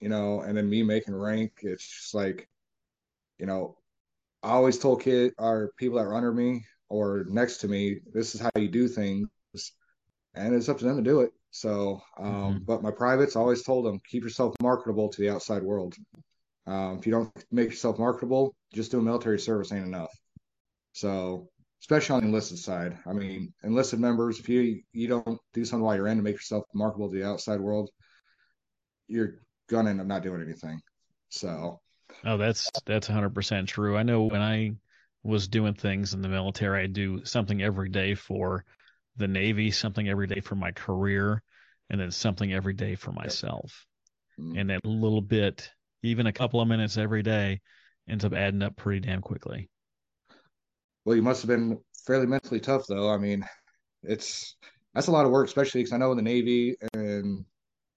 you 0.01 0.09
know, 0.09 0.41
and 0.41 0.57
then 0.57 0.71
me 0.71 0.83
making 0.83 1.15
rank. 1.15 1.53
It's 1.61 1.87
just 1.87 2.15
like, 2.15 2.49
you 3.39 3.45
know, 3.45 3.77
I 4.43 4.53
always 4.53 4.79
told 4.79 5.03
kid 5.03 5.35
or 5.37 5.73
people 5.77 5.99
that 5.99 6.07
were 6.07 6.15
under 6.15 6.33
me, 6.33 6.65
or 6.91 7.25
next 7.29 7.59
to 7.59 7.69
me, 7.69 8.01
this 8.13 8.35
is 8.35 8.41
how 8.41 8.51
you 8.57 8.69
do 8.69 8.89
things, 8.89 9.29
and 10.35 10.55
it's 10.55 10.69
up 10.69 10.79
to 10.79 10.85
them 10.85 10.97
to 10.97 11.03
do 11.03 11.21
it. 11.21 11.31
So, 11.53 12.01
um, 12.19 12.27
mm-hmm. 12.27 12.59
but 12.65 12.83
my 12.83 12.91
privates 12.91 13.37
always 13.37 13.63
told 13.63 13.87
them 13.87 14.01
keep 14.09 14.23
yourself 14.23 14.55
marketable 14.61 15.09
to 15.09 15.21
the 15.21 15.31
outside 15.31 15.63
world. 15.63 15.95
Um, 16.67 16.99
if 16.99 17.07
you 17.07 17.13
don't 17.13 17.33
make 17.51 17.71
yourself 17.71 17.99
marketable, 17.99 18.55
just 18.75 18.91
doing 18.91 19.05
military 19.05 19.39
service 19.39 19.73
ain't 19.73 19.87
enough. 19.87 20.13
So, 20.93 21.49
especially 21.81 22.17
on 22.17 22.21
the 22.21 22.29
enlisted 22.29 22.59
side, 22.59 22.99
I 23.07 23.13
mean, 23.13 23.53
enlisted 23.65 24.01
members, 24.01 24.39
if 24.39 24.49
you 24.49 24.83
you 24.93 25.09
don't 25.09 25.39
do 25.55 25.65
something 25.65 25.85
while 25.85 25.97
you're 25.97 26.09
in 26.09 26.19
to 26.19 26.23
make 26.23 26.35
yourself 26.35 26.65
marketable 26.75 27.11
to 27.11 27.17
the 27.17 27.27
outside 27.27 27.61
world, 27.61 27.91
you're 29.09 29.41
gonna 29.69 29.91
end 29.91 30.01
up 30.01 30.07
not 30.07 30.23
doing 30.23 30.43
anything. 30.43 30.81
So, 31.31 31.81
oh, 32.25 32.37
that's 32.37 32.71
that's 32.85 33.09
100 33.09 33.31
percent 33.31 33.69
true. 33.69 33.97
I 33.97 34.03
know 34.03 34.25
when 34.25 34.43
I 34.43 34.73
was 35.23 35.49
doing 35.49 35.75
things 35.75 36.15
in 36.15 36.23
the 36.23 36.29
military. 36.29 36.83
I 36.83 36.87
do 36.87 37.25
something 37.25 37.63
every 37.63 37.89
day 37.89 38.15
for 38.15 38.65
the 39.17 39.29
Navy, 39.29 39.71
something 39.71 40.09
every 40.09 40.27
day 40.27 40.41
for 40.41 40.55
my 40.55 40.73
career, 40.73 41.43
and 41.91 42.01
then 42.01 42.11
something 42.11 42.53
every 42.53 42.75
day 42.75 42.95
for 42.95 43.13
myself. 43.13 43.87
Mm-hmm. 44.39 44.59
And 44.59 44.71
that 44.71 44.85
little 44.85 45.21
bit, 45.21 45.71
even 46.03 46.27
a 46.27 46.33
couple 46.33 46.61
of 46.61 46.69
minutes 46.69 46.97
every 46.97 47.23
day, 47.23 47.61
ends 48.09 48.25
up 48.25 48.33
adding 48.33 48.63
up 48.63 48.77
pretty 48.77 49.01
damn 49.01 49.21
quickly. 49.21 49.69
Well, 51.05 51.17
you 51.17 51.23
must 51.23 51.43
have 51.43 51.49
been 51.49 51.79
fairly 52.07 52.27
mentally 52.27 52.61
tough, 52.61 52.87
though. 52.89 53.11
I 53.11 53.19
mean, 53.19 53.45
it's 54.03 54.57
that's 54.95 55.09
a 55.09 55.13
lot 55.13 55.27
of 55.27 55.33
work, 55.33 55.47
especially 55.47 55.81
because 55.81 55.93
I 55.93 55.99
know 55.99 56.11
in 56.11 56.17
the 56.17 56.23
Navy 56.23 56.77
and 56.95 57.45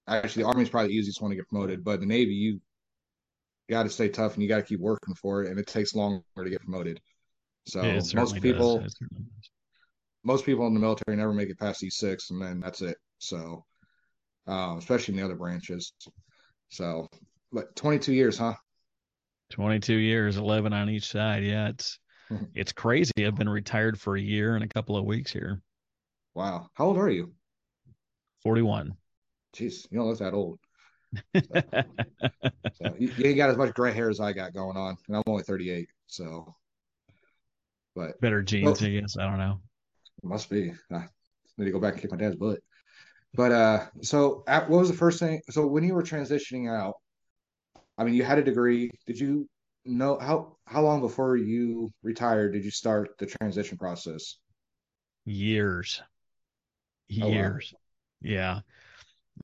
actually 0.06 0.42
the 0.42 0.48
Army 0.48 0.62
is 0.62 0.68
probably 0.68 0.88
the 0.88 0.94
easiest 0.94 1.22
one 1.22 1.30
to 1.30 1.36
get 1.36 1.48
promoted, 1.48 1.82
but 1.82 2.00
the 2.00 2.06
Navy 2.06 2.34
you 2.34 2.60
got 3.70 3.84
to 3.84 3.90
stay 3.90 4.08
tough 4.08 4.34
and 4.34 4.42
you 4.42 4.48
got 4.48 4.58
to 4.58 4.62
keep 4.62 4.80
working 4.80 5.14
for 5.14 5.42
it, 5.42 5.50
and 5.50 5.58
it 5.58 5.66
takes 5.66 5.94
longer 5.94 6.22
to 6.36 6.50
get 6.50 6.60
promoted. 6.60 7.00
So 7.66 7.82
yeah, 7.82 8.00
most 8.14 8.40
people, 8.40 8.86
most 10.22 10.44
people 10.44 10.66
in 10.66 10.74
the 10.74 10.80
military 10.80 11.16
never 11.16 11.32
make 11.32 11.48
it 11.48 11.58
past 11.58 11.82
E6, 11.82 12.30
and 12.30 12.42
then 12.42 12.60
that's 12.60 12.82
it. 12.82 12.96
So, 13.18 13.64
um, 14.46 14.78
especially 14.78 15.14
in 15.14 15.20
the 15.20 15.24
other 15.24 15.36
branches. 15.36 15.92
So, 16.68 17.08
but 17.52 17.74
22 17.76 18.12
years, 18.12 18.38
huh? 18.38 18.54
22 19.50 19.94
years, 19.94 20.36
11 20.36 20.72
on 20.72 20.90
each 20.90 21.08
side. 21.08 21.44
Yeah, 21.44 21.68
it's 21.68 21.98
it's 22.54 22.72
crazy. 22.72 23.12
I've 23.18 23.36
been 23.36 23.48
retired 23.48 24.00
for 24.00 24.16
a 24.16 24.20
year 24.20 24.56
and 24.56 24.64
a 24.64 24.68
couple 24.68 24.96
of 24.96 25.04
weeks 25.04 25.32
here. 25.32 25.60
Wow. 26.34 26.68
How 26.74 26.86
old 26.86 26.98
are 26.98 27.10
you? 27.10 27.32
41. 28.42 28.94
Jeez, 29.56 29.86
you 29.90 29.98
don't 29.98 30.08
look 30.08 30.18
that 30.18 30.34
old. 30.34 30.58
So, 32.74 32.90
so 32.90 32.94
you, 32.98 33.12
you 33.16 33.26
ain't 33.26 33.36
got 33.36 33.50
as 33.50 33.56
much 33.56 33.72
gray 33.74 33.92
hair 33.92 34.10
as 34.10 34.18
I 34.18 34.32
got 34.32 34.52
going 34.52 34.76
on, 34.76 34.96
and 35.06 35.16
I'm 35.16 35.22
only 35.28 35.44
38. 35.44 35.88
So 36.08 36.52
but 37.94 38.20
better 38.20 38.42
genes, 38.42 38.80
well, 38.80 38.90
I 38.90 38.92
guess. 38.92 39.16
I 39.16 39.24
don't 39.24 39.38
know. 39.38 39.60
Must 40.22 40.48
be. 40.48 40.72
I 40.92 41.06
need 41.58 41.66
to 41.66 41.70
go 41.70 41.80
back 41.80 41.94
and 41.94 42.02
kick 42.02 42.10
my 42.10 42.16
dad's 42.16 42.36
butt. 42.36 42.60
But 43.34 43.52
uh, 43.52 43.86
so 44.02 44.44
at, 44.46 44.68
what 44.68 44.78
was 44.78 44.90
the 44.90 44.96
first 44.96 45.18
thing? 45.18 45.40
So 45.50 45.66
when 45.66 45.84
you 45.84 45.94
were 45.94 46.02
transitioning 46.02 46.70
out, 46.70 46.94
I 47.98 48.04
mean, 48.04 48.14
you 48.14 48.22
had 48.22 48.38
a 48.38 48.44
degree. 48.44 48.90
Did 49.06 49.18
you 49.18 49.48
know 49.84 50.18
how 50.18 50.56
how 50.66 50.82
long 50.82 51.00
before 51.00 51.36
you 51.36 51.92
retired 52.02 52.52
did 52.52 52.64
you 52.64 52.70
start 52.70 53.18
the 53.18 53.26
transition 53.26 53.76
process? 53.76 54.36
Years. 55.24 56.02
Years. 57.08 57.72
Oh, 57.74 57.76
wow. 57.76 57.80
Yeah. 58.30 58.60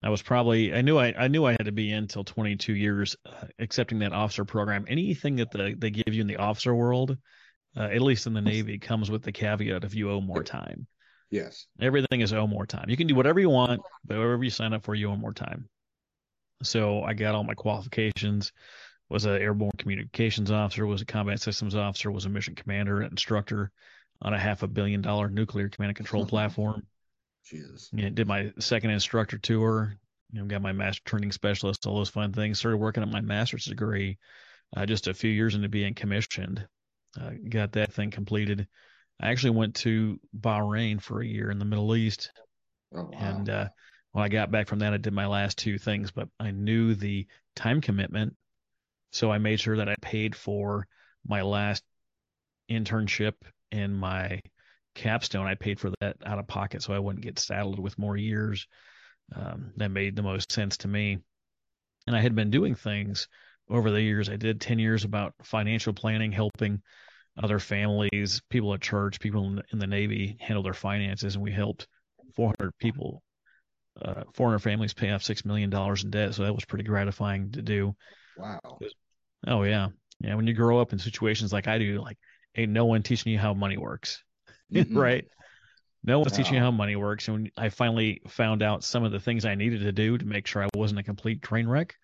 I 0.03 0.09
was 0.09 0.23
probably 0.23 0.73
I 0.73 0.83
knew 0.83 0.99
I, 0.99 1.15
I 1.17 1.29
knew 1.29 1.45
I 1.45 1.53
had 1.53 1.65
to 1.65 1.73
be 1.73 1.93
in 1.93 2.07
till 2.07 2.25
22 2.25 2.75
years 2.75 3.17
uh, 3.27 3.47
accepting 3.59 3.99
that 4.01 4.13
officer 4.13 4.45
program. 4.45 4.85
Anything 4.89 5.37
that 5.37 5.51
the, 5.51 5.75
they 5.77 5.91
give 5.91 6.15
you 6.15 6.21
in 6.21 6.27
the 6.27 6.37
officer 6.37 6.75
world, 6.75 7.17
uh, 7.77 7.83
at 7.83 8.01
least 8.01 8.27
in 8.27 8.33
the 8.33 8.41
Navy, 8.41 8.79
comes 8.79 9.11
with 9.11 9.23
the 9.23 9.33
caveat 9.33 9.85
if 9.85 9.95
you 9.95 10.11
owe 10.11 10.21
more 10.21 10.43
time. 10.43 10.87
Yes. 11.31 11.67
Everything 11.81 12.21
is 12.21 12.33
owe 12.33 12.47
more 12.47 12.67
time. 12.67 12.87
You 12.89 12.97
can 12.97 13.07
do 13.07 13.15
whatever 13.15 13.39
you 13.39 13.51
want, 13.51 13.81
but 14.05 14.19
whatever 14.19 14.43
you 14.43 14.51
sign 14.51 14.73
up 14.73 14.83
for, 14.83 14.95
you 14.95 15.11
owe 15.11 15.17
more 15.17 15.33
time. 15.33 15.69
So 16.63 17.03
I 17.03 17.15
got 17.15 17.35
all 17.35 17.45
my 17.45 17.55
qualifications. 17.55 18.53
Was 19.09 19.25
an 19.25 19.43
airborne 19.43 19.73
communications 19.77 20.51
officer. 20.51 20.87
Was 20.87 21.03
a 21.03 21.07
combat 21.07 21.41
systems 21.41 21.75
officer. 21.75 22.11
Was 22.11 22.27
a 22.27 22.29
mission 22.29 22.55
commander 22.55 23.03
instructor 23.03 23.73
on 24.23 24.35
a 24.35 24.39
half 24.39 24.63
a 24.63 24.69
billion 24.69 25.01
dollar 25.01 25.29
nuclear 25.29 25.69
command 25.69 25.91
and 25.91 25.97
control 25.97 26.27
platform. 26.27 26.83
Jesus. 27.45 27.91
Yeah, 27.93 28.11
did 28.11 28.29
my 28.29 28.53
second 28.59 28.91
instructor 28.91 29.39
tour. 29.39 29.97
You 30.33 30.41
know, 30.41 30.47
got 30.47 30.63
my 30.63 30.73
master 30.73 31.03
training 31.05 31.33
specialist. 31.33 31.87
All 31.87 31.97
those 31.97 32.09
fun 32.09 32.33
things. 32.33 32.61
Started 32.61 32.77
working 32.77 33.03
on 33.03 33.11
my 33.11 33.21
master's 33.21 33.65
degree 33.65 34.19
uh, 34.77 34.87
just 34.87 35.09
a 35.09 35.15
few 35.15 35.31
years 35.31 35.55
into 35.55 35.69
being 35.69 35.95
commissioned. 35.95 36.67
Uh, 37.19 37.31
got 37.49 37.73
that 37.73 37.93
thing 37.93 38.11
completed. 38.11 38.69
I 39.21 39.31
actually 39.31 39.51
went 39.51 39.77
to 39.77 40.21
Bahrain 40.39 41.01
for 41.01 41.21
a 41.21 41.27
year 41.27 41.51
in 41.51 41.59
the 41.59 41.65
Middle 41.65 41.95
East, 41.95 42.31
Oh, 42.95 43.05
wow. 43.05 43.11
and 43.13 43.49
uh, 43.49 43.69
when 44.13 44.25
I 44.25 44.29
got 44.29 44.51
back 44.51 44.67
from 44.69 44.81
that, 44.81 44.93
I 44.93 44.97
did 44.97 45.13
my 45.13 45.27
last 45.27 45.59
two 45.59 45.79
things. 45.79 46.11
But 46.11 46.29
I 46.39 46.51
knew 46.51 46.95
the 46.95 47.27
time 47.55 47.81
commitment, 47.81 48.37
so 49.13 49.31
I 49.31 49.39
made 49.39 49.61
sure 49.61 49.77
that 49.77 49.89
I 49.89 49.95
paid 50.01 50.35
for 50.35 50.87
my 51.27 51.43
last 51.43 51.85
internship 52.71 53.35
and 53.71 53.97
my 53.97 54.41
capstone. 54.95 55.47
I 55.47 55.55
paid 55.55 55.79
for 55.79 55.93
that 56.01 56.17
out 56.25 56.39
of 56.39 56.47
pocket, 56.47 56.83
so 56.83 56.93
I 56.93 56.99
wouldn't 56.99 57.25
get 57.25 57.39
saddled 57.39 57.79
with 57.79 57.99
more 57.99 58.17
years. 58.17 58.67
Um, 59.35 59.73
that 59.77 59.91
made 59.91 60.17
the 60.17 60.23
most 60.23 60.51
sense 60.51 60.79
to 60.79 60.89
me. 60.89 61.19
And 62.07 62.17
I 62.17 62.21
had 62.21 62.35
been 62.35 62.51
doing 62.51 62.75
things 62.75 63.29
over 63.71 63.91
the 63.91 64.01
years. 64.01 64.29
I 64.29 64.37
did 64.37 64.61
10 64.61 64.79
years 64.79 65.05
about 65.05 65.35
financial 65.43 65.93
planning, 65.93 66.33
helping 66.33 66.83
other 67.43 67.59
families, 67.59 68.43
people 68.51 68.75
at 68.75 68.81
church, 68.81 69.21
people 69.21 69.47
in 69.47 69.57
the, 69.57 69.63
in 69.73 69.79
the 69.79 69.87
Navy 69.87 70.37
handle 70.41 70.63
their 70.63 70.75
finances. 70.75 71.35
And 71.35 71.45
we 71.45 71.53
helped 71.53 71.87
400 72.37 72.73
people, 72.79 73.23
uh, 74.03 74.25
400 74.35 74.59
families 74.59 74.93
pay 74.93 75.11
off 75.11 75.23
$6 75.23 75.45
million 75.45 75.73
in 75.73 76.11
debt. 76.11 76.35
So 76.35 76.45
that 76.45 76.55
was 76.55 76.65
pretty 76.65 76.85
gratifying 76.85 77.53
to 77.53 77.63
do. 77.63 77.95
wow. 78.37 78.79
Oh, 79.47 79.63
yeah. 79.63 79.89
Yeah. 80.21 80.35
When 80.35 80.47
you 80.47 80.53
grow 80.53 80.81
up 80.81 80.93
in 80.93 80.99
situations 80.99 81.53
like 81.53 81.67
I 81.67 81.79
do, 81.79 82.03
like, 82.03 82.19
ain't 82.57 82.73
no 82.73 82.85
one 82.85 83.03
teaching 83.03 83.33
you 83.33 83.39
how 83.39 83.55
money 83.55 83.79
works, 83.79 84.23
Mm-mm. 84.73 84.95
right? 84.95 85.25
No 86.03 86.19
one's 86.19 86.33
teaching 86.33 86.55
you 86.55 86.61
how 86.61 86.71
money 86.71 86.97
works. 86.97 87.29
And 87.29 87.37
when 87.37 87.51
I 87.57 87.69
finally 87.69 88.23
found 88.29 88.63
out 88.63 88.83
some 88.85 89.05
of 89.05 89.13
the 89.13 89.21
things 89.21 89.45
I 89.45 89.55
needed 89.55 89.81
to 89.83 89.93
do 89.93 90.17
to 90.17 90.25
make 90.25 90.47
sure 90.47 90.63
I 90.63 90.69
wasn't 90.75 91.01
a 91.01 91.03
complete 91.03 91.43
train 91.43 91.69
wreck, 91.69 91.95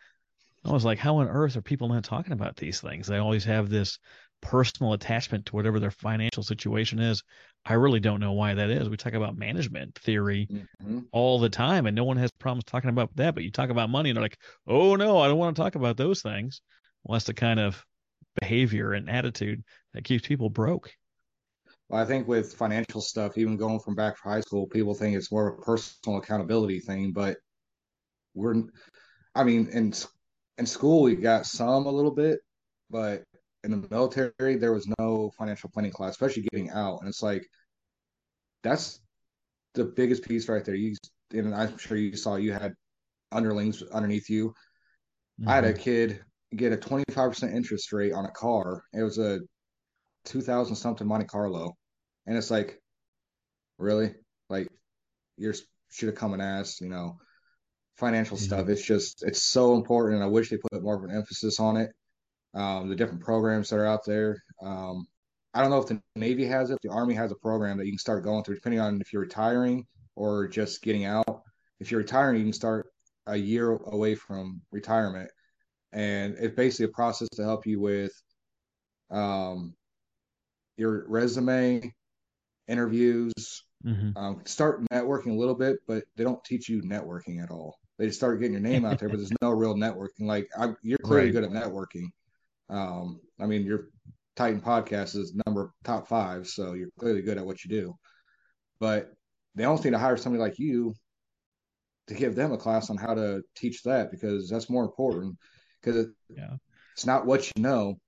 I 0.67 0.73
was 0.73 0.85
like, 0.85 0.99
how 0.99 1.17
on 1.17 1.29
earth 1.29 1.57
are 1.57 1.63
people 1.63 1.89
not 1.89 2.05
talking 2.05 2.33
about 2.33 2.57
these 2.57 2.81
things? 2.81 3.07
They 3.07 3.19
always 3.19 3.45
have 3.45 3.69
this 3.69 3.99
personal 4.41 4.93
attachment 4.93 5.47
to 5.47 5.57
whatever 5.57 5.81
their 5.81 5.91
financial 5.91 6.43
situation 6.43 6.99
is. 6.99 7.23
I 7.65 7.75
really 7.75 8.01
don't 8.01 8.21
know 8.21 8.33
why 8.33 8.55
that 8.55 8.71
is. 8.71 8.89
We 8.89 8.97
talk 8.97 9.15
about 9.15 9.37
management 9.37 9.97
theory 9.99 10.49
Mhm. 10.83 11.07
all 11.13 11.39
the 11.39 11.49
time, 11.49 11.87
and 11.87 11.97
no 11.97 12.05
one 12.05 12.17
has 12.17 12.31
problems 12.33 12.65
talking 12.65 12.91
about 12.91 13.15
that. 13.17 13.35
But 13.35 13.45
you 13.45 13.51
talk 13.51 13.71
about 13.71 13.91
money, 13.91 14.11
and 14.11 14.17
they're 14.17 14.23
like, 14.25 14.39
oh, 14.67 14.97
no, 14.97 15.19
I 15.19 15.29
don't 15.29 15.39
want 15.39 15.57
to 15.57 15.63
talk 15.63 15.75
about 15.75 15.97
those 15.97 16.23
things. 16.23 16.61
Well, 17.03 17.15
that's 17.15 17.27
the 17.27 17.35
kind 17.35 17.61
of 17.61 17.85
behavior 18.41 18.93
and 18.93 19.09
attitude 19.09 19.65
that 19.95 20.05
keeps 20.05 20.27
people 20.27 20.51
broke. 20.51 20.93
Well, 21.89 22.03
I 22.03 22.05
think 22.05 22.29
with 22.29 22.55
financial 22.55 23.01
stuff, 23.01 23.39
even 23.39 23.57
going 23.57 23.81
from 23.81 23.95
back 23.95 24.17
from 24.17 24.33
high 24.33 24.41
school, 24.41 24.67
people 24.67 24.95
think 24.95 25.17
it's 25.17 25.33
more 25.33 25.49
of 25.49 25.59
a 25.59 25.63
personal 25.63 26.19
accountability 26.19 26.81
thing, 26.81 27.13
but 27.13 27.39
we're, 28.35 28.65
I 29.35 29.45
mean, 29.45 29.69
in 29.69 29.93
in 30.59 30.67
school 30.67 31.03
we 31.03 31.15
got 31.17 31.47
some 31.47 31.87
a 31.87 31.91
little 31.91 32.11
bit, 32.11 32.41
but 32.91 33.25
in 33.65 33.71
the 33.73 33.89
military 33.91 34.57
there 34.57 34.73
was 34.73 34.89
no 34.99 35.31
financial 35.39 35.71
planning 35.73 35.93
class, 35.93 36.13
especially 36.13 36.43
getting 36.53 36.71
out, 36.71 37.01
and 37.01 37.09
it's 37.09 37.23
like 37.23 37.45
that's 38.63 39.01
the 39.75 39.85
biggest 39.85 40.25
piece 40.29 40.49
right 40.49 40.65
there. 40.65 40.77
You 40.77 40.97
and 41.33 41.55
I'm 41.55 41.77
sure 41.79 41.97
you 41.99 42.17
saw 42.17 42.37
you 42.37 42.53
had 42.53 42.75
underlings 43.33 43.83
underneath 43.83 44.31
you. 44.31 44.55
I 45.47 45.57
had 45.57 45.65
a 45.65 45.73
Mhm. 45.73 45.79
kid 45.79 46.25
get 46.57 46.73
a 46.73 46.77
25% 46.77 47.55
interest 47.55 47.93
rate 47.93 48.13
on 48.13 48.27
a 48.27 48.31
car. 48.33 48.83
It 48.95 49.03
was 49.03 49.19
a 49.19 49.41
2000 50.25 50.77
something 50.77 51.07
Monte 51.07 51.27
Carlo. 51.27 51.77
And 52.27 52.37
it's 52.39 52.51
like, 52.51 52.81
really? 53.79 54.15
Like, 54.49 54.69
you 55.39 55.53
should 55.91 56.09
have 56.09 56.17
come 56.17 56.35
and 56.35 56.43
asked, 56.43 56.81
you 56.81 56.89
know, 56.89 57.19
financial 57.97 58.37
Yeah. 58.39 58.45
stuff. 58.45 58.69
It's 58.69 58.83
just, 58.83 59.23
it's 59.23 59.43
so 59.43 59.75
important. 59.75 60.17
And 60.17 60.25
I 60.25 60.29
wish 60.29 60.51
they 60.51 60.59
put 60.59 60.83
more 60.83 60.97
of 60.97 61.05
an 61.05 61.11
emphasis 61.11 61.61
on 61.61 61.77
it. 61.77 61.91
Um, 62.55 62.89
the 62.89 62.97
different 62.97 63.23
programs 63.23 63.69
that 63.71 63.77
are 63.77 63.87
out 63.87 64.05
there. 64.07 64.43
Um, 64.63 65.07
I 65.53 65.61
don't 65.61 65.71
know 65.71 65.81
if 65.81 65.87
the 65.89 66.01
Navy 66.17 66.47
has 66.47 66.71
it, 66.71 66.79
the 66.83 66.91
Army 66.91 67.15
has 67.15 67.31
a 67.31 67.37
program 67.37 67.77
that 67.79 67.87
you 67.87 67.93
can 67.93 67.99
start 67.99 68.25
going 68.25 68.45
through, 68.45 68.57
depending 68.57 68.81
on 68.81 69.01
if 69.01 69.13
you're 69.13 69.23
retiring 69.23 69.87
or 70.15 70.49
just 70.49 70.83
getting 70.83 71.05
out. 71.05 71.43
If 71.81 71.91
you're 71.91 72.01
retiring, 72.01 72.39
you 72.39 72.45
can 72.45 72.53
start 72.53 72.91
a 73.27 73.37
year 73.37 73.71
away 73.73 74.15
from 74.15 74.63
retirement. 74.71 75.31
And 75.93 76.37
it's 76.39 76.55
basically 76.55 76.87
a 76.87 76.95
process 76.95 77.29
to 77.35 77.43
help 77.43 77.67
you 77.67 77.81
with 77.81 78.13
um, 79.11 79.75
your 80.77 81.07
resume, 81.09 81.95
interviews, 82.69 83.33
Mhm. 83.85 84.17
um, 84.17 84.43
start 84.47 84.83
networking 84.91 85.33
a 85.33 85.39
little 85.39 85.55
bit, 85.55 85.79
but 85.87 86.05
they 86.17 86.25
don't 86.25 86.43
teach 86.45 86.69
you 86.69 86.83
networking 86.83 87.43
at 87.43 87.51
all. 87.51 87.79
They 87.99 88.07
just 88.07 88.19
start 88.19 88.41
getting 88.41 88.53
your 88.53 88.61
name 88.61 88.85
out 88.85 88.99
there, 88.99 89.09
but 89.09 89.17
there's 89.17 89.33
no 89.41 89.51
real 89.51 89.75
networking. 89.75 90.27
Like 90.27 90.49
I, 90.59 90.75
you're 90.83 90.99
clearly 90.99 91.27
Right. 91.27 91.33
good 91.33 91.45
at 91.45 91.51
networking. 91.51 92.09
Um, 92.69 93.21
I 93.41 93.47
mean, 93.47 93.65
your 93.65 93.89
Titan 94.35 94.61
podcast 94.61 95.17
is 95.17 95.35
number 95.47 95.73
top 95.85 96.07
five, 96.09 96.47
so 96.47 96.75
you're 96.75 96.91
clearly 96.99 97.23
good 97.23 97.39
at 97.39 97.47
what 97.47 97.65
you 97.65 97.71
do. 97.71 97.95
But 98.81 99.13
they 99.55 99.65
almost 99.65 99.85
need 99.85 99.93
to 99.93 99.99
hire 99.99 100.19
somebody 100.19 100.43
like 100.43 100.59
you 100.59 100.95
to 102.09 102.15
give 102.15 102.35
them 102.35 102.53
a 102.53 102.59
class 102.59 102.91
on 102.91 102.97
how 102.99 103.15
to 103.15 103.43
teach 103.57 103.83
that 103.85 104.11
because 104.11 104.49
that's 104.51 104.69
more 104.71 104.85
important. 104.85 105.37
Because 105.81 105.97
it, 106.05 106.09
Yeah. 106.29 106.57
it's 106.95 107.07
not 107.07 107.25
what 107.27 107.51
you 107.57 107.63
know, 107.63 107.99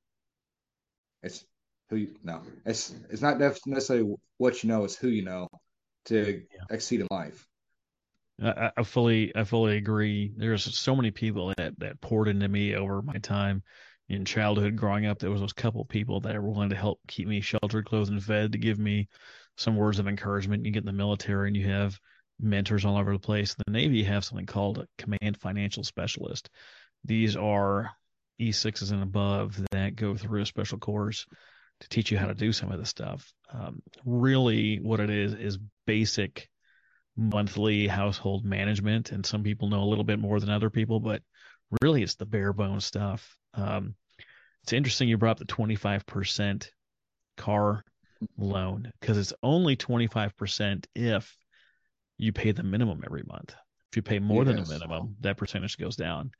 it's 1.22 1.44
who 1.88 1.96
you 1.96 2.14
know. 2.22 2.42
It's 2.66 2.94
it's 3.10 3.22
not 3.22 3.38
necessarily 3.40 4.14
what 4.36 4.62
you 4.62 4.68
know, 4.68 4.84
it's 4.84 4.96
who 4.96 5.08
you 5.08 5.24
know 5.24 5.48
to 6.06 6.42
Yeah. 6.52 6.64
exceed 6.70 7.00
in 7.00 7.08
life. 7.10 7.47
I, 8.42 8.70
I 8.76 8.82
fully 8.82 9.34
I 9.34 9.44
fully 9.44 9.76
agree. 9.76 10.32
There's 10.36 10.78
so 10.78 10.94
many 10.94 11.10
people 11.10 11.52
that 11.56 11.78
that 11.78 12.00
poured 12.00 12.28
into 12.28 12.48
me 12.48 12.74
over 12.74 13.02
my 13.02 13.18
time 13.18 13.62
in 14.08 14.24
childhood 14.24 14.76
growing 14.76 15.06
up. 15.06 15.18
There 15.18 15.30
was 15.30 15.40
those 15.40 15.52
couple 15.52 15.84
people 15.84 16.20
that 16.20 16.34
were 16.34 16.50
willing 16.50 16.70
to 16.70 16.76
help 16.76 17.00
keep 17.08 17.28
me 17.28 17.40
sheltered, 17.40 17.86
clothed, 17.86 18.10
and 18.10 18.22
fed, 18.22 18.52
to 18.52 18.58
give 18.58 18.78
me 18.78 19.08
some 19.56 19.76
words 19.76 19.98
of 19.98 20.08
encouragement. 20.08 20.64
You 20.64 20.70
get 20.70 20.82
in 20.82 20.86
the 20.86 20.92
military 20.92 21.48
and 21.48 21.56
you 21.56 21.68
have 21.68 21.98
mentors 22.40 22.84
all 22.84 22.96
over 22.96 23.12
the 23.12 23.18
place. 23.18 23.54
The 23.54 23.72
Navy, 23.72 23.98
you 23.98 24.04
have 24.06 24.24
something 24.24 24.46
called 24.46 24.78
a 24.78 24.86
command 24.96 25.36
financial 25.40 25.82
specialist. 25.82 26.48
These 27.04 27.36
are 27.36 27.90
E6s 28.40 28.92
and 28.92 29.02
above 29.02 29.60
that 29.72 29.96
go 29.96 30.14
through 30.14 30.42
a 30.42 30.46
special 30.46 30.78
course 30.78 31.26
to 31.80 31.88
teach 31.88 32.10
you 32.10 32.18
how 32.18 32.26
to 32.26 32.34
do 32.34 32.52
some 32.52 32.70
of 32.72 32.78
this 32.78 32.88
stuff. 32.88 33.32
Um, 33.52 33.82
really, 34.04 34.78
what 34.80 35.00
it 35.00 35.10
is 35.10 35.34
is 35.34 35.58
basic 35.86 36.48
monthly 37.18 37.88
household 37.88 38.44
management, 38.44 39.10
and 39.12 39.26
some 39.26 39.42
people 39.42 39.68
know 39.68 39.82
a 39.82 39.90
little 39.90 40.04
bit 40.04 40.20
more 40.20 40.38
than 40.38 40.48
other 40.50 40.70
people, 40.70 41.00
but 41.00 41.20
really 41.82 42.02
it's 42.02 42.14
the 42.14 42.24
bare 42.24 42.52
bones 42.52 42.84
stuff. 42.84 43.36
Um, 43.54 43.94
it's 44.62 44.72
interesting 44.72 45.08
you 45.08 45.18
brought 45.18 45.32
up 45.32 45.38
the 45.38 45.44
25% 45.52 46.68
car 47.36 47.84
loan 48.36 48.90
because 49.00 49.18
it's 49.18 49.32
only 49.42 49.76
25% 49.76 50.86
if 50.94 51.36
you 52.18 52.32
pay 52.32 52.52
the 52.52 52.62
minimum 52.62 53.02
every 53.04 53.22
month. 53.26 53.54
If 53.90 53.96
you 53.96 54.02
pay 54.02 54.18
more 54.18 54.44
than 54.44 54.56
the 54.56 54.62
minimum, 54.74 55.16
that 55.20 55.36
percentage 55.36 55.76
goes 55.78 55.96
down. 55.96 56.30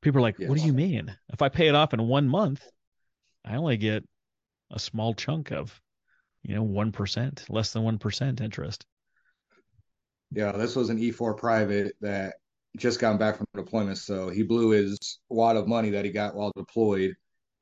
People 0.00 0.18
are 0.18 0.22
like, 0.22 0.38
what 0.38 0.58
do 0.58 0.64
you 0.66 0.72
mean? 0.72 1.16
If 1.32 1.40
I 1.42 1.48
pay 1.48 1.68
it 1.68 1.74
off 1.74 1.94
in 1.94 2.06
one 2.06 2.28
month, 2.28 2.62
I 3.44 3.56
only 3.56 3.76
get 3.78 4.04
a 4.70 4.78
small 4.78 5.14
chunk 5.14 5.50
of, 5.50 5.80
you 6.42 6.54
know, 6.54 6.64
1%, 6.64 7.44
less 7.48 7.72
than 7.72 7.82
1% 7.82 8.40
interest. 8.40 8.84
Yeah, 10.34 10.52
this 10.52 10.74
was 10.74 10.90
an 10.90 10.98
E4 10.98 11.36
private 11.36 11.94
that 12.00 12.34
just 12.76 12.98
got 12.98 13.18
back 13.20 13.36
from 13.36 13.46
deployment, 13.54 13.98
so 13.98 14.28
he 14.28 14.42
blew 14.42 14.70
his 14.70 15.20
wad 15.28 15.56
of 15.56 15.68
money 15.68 15.90
that 15.90 16.04
he 16.04 16.10
got 16.10 16.34
while 16.34 16.52
deployed 16.56 17.14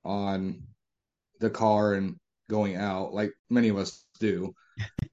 on 0.04 0.62
the 1.40 1.50
car 1.50 1.94
and 1.94 2.16
going 2.48 2.76
out, 2.76 3.12
like 3.12 3.32
many 3.50 3.68
of 3.68 3.76
us 3.76 4.04
do. 4.20 4.54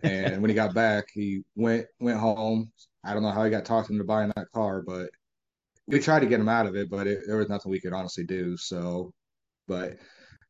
And 0.02 0.42
when 0.42 0.50
he 0.50 0.56
got 0.56 0.74
back, 0.74 1.06
he 1.14 1.44
went 1.56 1.86
went 2.00 2.18
home. 2.18 2.72
I 3.04 3.14
don't 3.14 3.24
know 3.24 3.32
how 3.32 3.44
he 3.44 3.52
got 3.52 3.66
talked 3.66 3.90
into 3.90 4.06
buying 4.06 4.32
that 4.36 4.52
car, 4.54 4.82
but 4.82 5.10
we 5.88 6.00
tried 6.00 6.22
to 6.22 6.28
get 6.28 6.40
him 6.40 6.50
out 6.50 6.66
of 6.66 6.76
it, 6.76 6.90
but 6.90 7.08
it, 7.08 7.24
there 7.28 7.38
was 7.38 7.50
nothing 7.50 7.72
we 7.72 7.82
could 7.82 7.94
honestly 7.94 8.24
do. 8.24 8.56
So, 8.56 9.12
but 9.68 9.98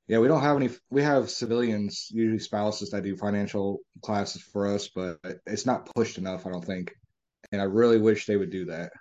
yeah, 0.09 0.17
we 0.17 0.27
don't 0.27 0.41
have 0.41 0.57
any. 0.57 0.69
We 0.89 1.03
have 1.03 1.29
civilians, 1.29 2.07
usually 2.09 2.39
spouses, 2.39 2.89
that 2.89 3.03
do 3.03 3.15
financial 3.15 3.79
classes 4.01 4.41
for 4.41 4.67
us, 4.67 4.89
but 4.89 5.19
it's 5.45 5.67
not 5.67 5.87
pushed 5.95 6.17
enough. 6.17 6.47
I 6.47 6.49
don't 6.49 6.65
think, 6.65 6.91
and 7.51 7.61
I 7.61 7.65
really 7.65 7.99
wish 7.99 8.25
they 8.25 8.35
would 8.35 8.49
do 8.49 8.65
that. 8.65 8.91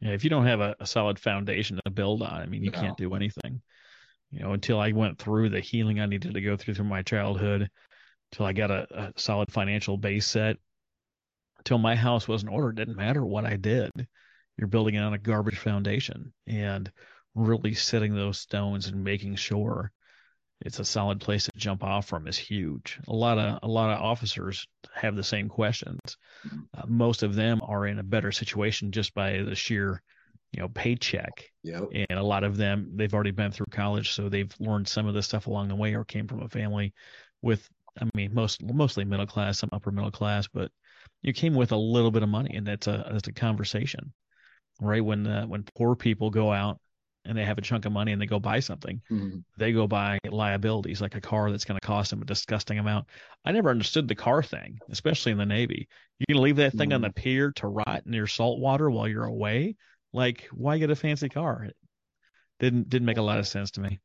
Yeah, 0.00 0.10
if 0.10 0.24
you 0.24 0.30
don't 0.30 0.46
have 0.46 0.60
a, 0.60 0.74
a 0.80 0.86
solid 0.86 1.18
foundation 1.20 1.80
to 1.84 1.90
build 1.92 2.22
on, 2.22 2.42
I 2.42 2.46
mean, 2.46 2.64
you 2.64 2.72
No. 2.72 2.80
can't 2.80 2.96
do 2.98 3.14
anything. 3.14 3.62
You 4.32 4.40
know, 4.40 4.52
until 4.52 4.80
I 4.80 4.90
went 4.90 5.18
through 5.18 5.50
the 5.50 5.60
healing 5.60 6.00
I 6.00 6.06
needed 6.06 6.34
to 6.34 6.40
go 6.40 6.56
through 6.56 6.74
through 6.74 6.86
my 6.86 7.02
childhood, 7.02 7.70
till 8.32 8.46
I 8.46 8.52
got 8.52 8.72
a, 8.72 8.86
a 8.90 9.12
solid 9.16 9.52
financial 9.52 9.96
base 9.96 10.26
set, 10.26 10.56
till 11.64 11.78
my 11.78 11.94
house 11.94 12.26
was 12.26 12.42
in 12.42 12.48
order. 12.48 12.70
It 12.70 12.76
didn't 12.76 12.96
matter 12.96 13.24
what 13.24 13.44
I 13.44 13.54
did. 13.54 13.92
You're 14.56 14.66
building 14.66 14.96
it 14.96 15.02
on 15.02 15.14
a 15.14 15.18
garbage 15.18 15.58
foundation 15.58 16.32
and 16.48 16.90
really 17.34 17.74
setting 17.74 18.14
those 18.14 18.38
stones 18.38 18.86
and 18.86 19.04
making 19.04 19.36
sure 19.36 19.90
it's 20.60 20.78
a 20.78 20.84
solid 20.84 21.20
place 21.20 21.44
to 21.44 21.50
jump 21.56 21.82
off 21.82 22.06
from 22.06 22.26
is 22.26 22.38
huge. 22.38 22.98
A 23.08 23.12
lot 23.12 23.38
of 23.38 23.58
a 23.62 23.68
lot 23.68 23.90
of 23.90 24.00
officers 24.00 24.66
have 24.94 25.16
the 25.16 25.24
same 25.24 25.48
questions. 25.48 26.00
Uh, 26.76 26.82
most 26.86 27.22
of 27.22 27.34
them 27.34 27.60
are 27.62 27.86
in 27.86 27.98
a 27.98 28.04
better 28.04 28.32
situation 28.32 28.92
just 28.92 29.14
by 29.14 29.42
the 29.42 29.54
sheer, 29.54 30.00
you 30.52 30.60
know, 30.60 30.68
paycheck. 30.68 31.50
Yep. 31.64 31.88
And 32.08 32.18
a 32.18 32.22
lot 32.22 32.44
of 32.44 32.56
them 32.56 32.92
they've 32.94 33.12
already 33.12 33.32
been 33.32 33.50
through 33.50 33.66
college, 33.70 34.12
so 34.12 34.28
they've 34.28 34.54
learned 34.60 34.88
some 34.88 35.06
of 35.06 35.14
this 35.14 35.26
stuff 35.26 35.48
along 35.48 35.68
the 35.68 35.76
way, 35.76 35.94
or 35.94 36.04
came 36.04 36.28
from 36.28 36.42
a 36.42 36.48
family 36.48 36.94
with, 37.42 37.68
I 38.00 38.08
mean, 38.14 38.32
most 38.32 38.62
mostly 38.62 39.04
middle 39.04 39.26
class, 39.26 39.58
some 39.58 39.70
upper 39.72 39.90
middle 39.90 40.12
class, 40.12 40.48
but 40.48 40.70
you 41.22 41.32
came 41.32 41.54
with 41.54 41.72
a 41.72 41.76
little 41.76 42.10
bit 42.10 42.22
of 42.22 42.28
money, 42.28 42.54
and 42.54 42.66
that's 42.66 42.86
a 42.86 43.08
that's 43.10 43.28
a 43.28 43.32
conversation, 43.32 44.12
right? 44.80 45.04
When 45.04 45.26
uh, 45.26 45.46
when 45.46 45.64
poor 45.76 45.96
people 45.96 46.30
go 46.30 46.52
out 46.52 46.78
and 47.24 47.36
they 47.36 47.44
have 47.44 47.58
a 47.58 47.62
chunk 47.62 47.84
of 47.84 47.92
money 47.92 48.12
and 48.12 48.20
they 48.20 48.26
go 48.26 48.38
buy 48.38 48.60
something, 48.60 49.00
Mhm. 49.10 49.44
they 49.56 49.72
go 49.72 49.86
buy 49.86 50.18
liabilities 50.30 51.00
like 51.00 51.14
a 51.14 51.20
car 51.20 51.50
that's 51.50 51.64
going 51.64 51.78
to 51.80 51.86
cost 51.86 52.10
them 52.10 52.22
a 52.22 52.24
disgusting 52.24 52.78
amount. 52.78 53.06
I 53.44 53.52
never 53.52 53.70
understood 53.70 54.08
the 54.08 54.14
car 54.14 54.42
thing, 54.42 54.78
especially 54.90 55.32
in 55.32 55.38
the 55.38 55.46
Navy. 55.46 55.88
You 56.18 56.26
can 56.34 56.42
leave 56.42 56.56
that 56.56 56.74
thing 56.74 56.92
on 56.92 57.00
the 57.00 57.12
pier 57.12 57.52
to 57.56 57.68
rot 57.68 58.02
near 58.06 58.26
salt 58.26 58.60
water 58.60 58.90
while 58.90 59.08
you're 59.08 59.24
away? 59.24 59.76
Like, 60.12 60.48
why 60.52 60.78
get 60.78 60.90
a 60.90 60.96
fancy 60.96 61.28
car? 61.28 61.64
It 61.64 61.76
didn't 62.60 62.88
didn't 62.88 63.06
make 63.06 63.18
a 63.18 63.22
lot 63.22 63.38
of 63.38 63.46
sense 63.46 63.72
to 63.72 63.80
me. 63.80 64.00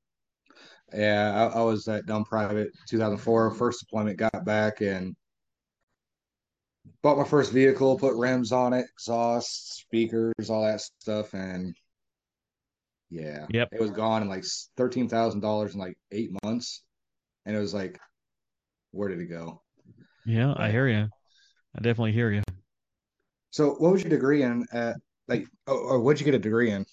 Yeah, 0.94 1.50
I, 1.54 1.60
I 1.60 1.62
was 1.62 1.88
at 1.88 2.06
Dumb 2.06 2.26
Private 2.26 2.70
2004, 2.88 3.52
first 3.52 3.82
deployment, 3.82 4.18
got 4.18 4.44
back 4.46 4.82
and 4.82 5.16
bought 7.02 7.18
my 7.18 7.24
first 7.24 7.52
vehicle, 7.52 7.98
put 7.98 8.16
rims 8.16 8.52
on 8.52 8.74
it, 8.74 8.86
exhaust, 8.94 9.78
speakers, 9.78 10.50
all 10.50 10.64
that 10.64 10.82
stuff, 10.82 11.34
and 11.34 11.76
yeah, 13.10 13.46
Yep. 13.50 13.70
it 13.72 13.82
was 13.82 13.92
gone 13.92 14.22
in 14.22 14.30
like 14.30 14.44
thirteen 14.78 15.10
thousand 15.10 15.42
dollars 15.42 15.74
in 15.74 15.80
like 15.80 15.98
eight 16.12 16.32
months, 16.44 16.84
and 17.46 17.56
it 17.56 17.60
was 17.60 17.74
like, 17.74 18.00
where 18.92 19.10
did 19.10 19.20
it 19.20 19.28
go? 19.28 19.62
Yeah, 20.26 20.54
I 20.56 20.70
hear 20.72 20.88
you. 20.88 21.08
I 21.76 21.82
definitely 21.82 22.12
hear 22.12 22.32
you. 22.32 22.44
So, 23.52 23.72
what 23.76 23.92
was 23.92 24.04
your 24.04 24.10
degree 24.12 24.44
in? 24.44 24.66
At 24.72 24.98
like, 25.28 25.48
or, 25.68 25.76
or 25.76 26.00
what'd 26.00 26.20
you 26.20 26.26
get 26.26 26.36
a 26.36 26.40
degree 26.40 26.72
in? 26.72 26.86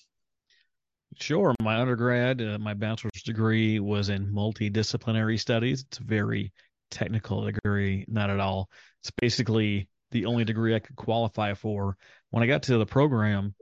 Sure, 1.18 1.54
my 1.62 1.80
undergrad, 1.80 2.42
uh, 2.42 2.58
my 2.58 2.74
bachelor's 2.74 3.22
degree 3.24 3.80
was 3.80 4.10
in 4.10 4.26
multidisciplinary 4.26 5.40
studies. 5.40 5.84
It's 5.88 5.98
a 5.98 6.04
very 6.04 6.52
technical 6.90 7.42
degree, 7.44 8.04
not 8.08 8.28
at 8.28 8.38
all. 8.38 8.68
It's 9.02 9.10
basically 9.18 9.88
the 10.10 10.26
only 10.26 10.44
degree 10.44 10.74
I 10.74 10.78
could 10.78 10.96
qualify 10.96 11.54
for. 11.54 11.96
When 12.30 12.42
I 12.42 12.46
got 12.46 12.64
to 12.64 12.76
the 12.76 12.86
program, 12.86 13.54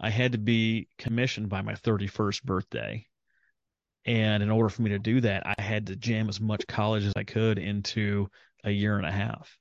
I 0.00 0.10
had 0.10 0.32
to 0.32 0.38
be 0.38 0.88
commissioned 0.98 1.48
by 1.48 1.60
my 1.62 1.74
31st 1.74 2.42
birthday. 2.44 3.06
And 4.06 4.42
in 4.42 4.50
order 4.50 4.70
for 4.70 4.80
me 4.80 4.90
to 4.90 4.98
do 4.98 5.20
that, 5.20 5.42
I 5.46 5.60
had 5.60 5.86
to 5.88 5.96
jam 5.96 6.28
as 6.30 6.40
much 6.40 6.66
college 6.66 7.04
as 7.04 7.12
I 7.16 7.24
could 7.24 7.58
into 7.58 8.28
a 8.64 8.70
year 8.70 8.96
and 8.96 9.06
a 9.06 9.12
half. 9.12 9.58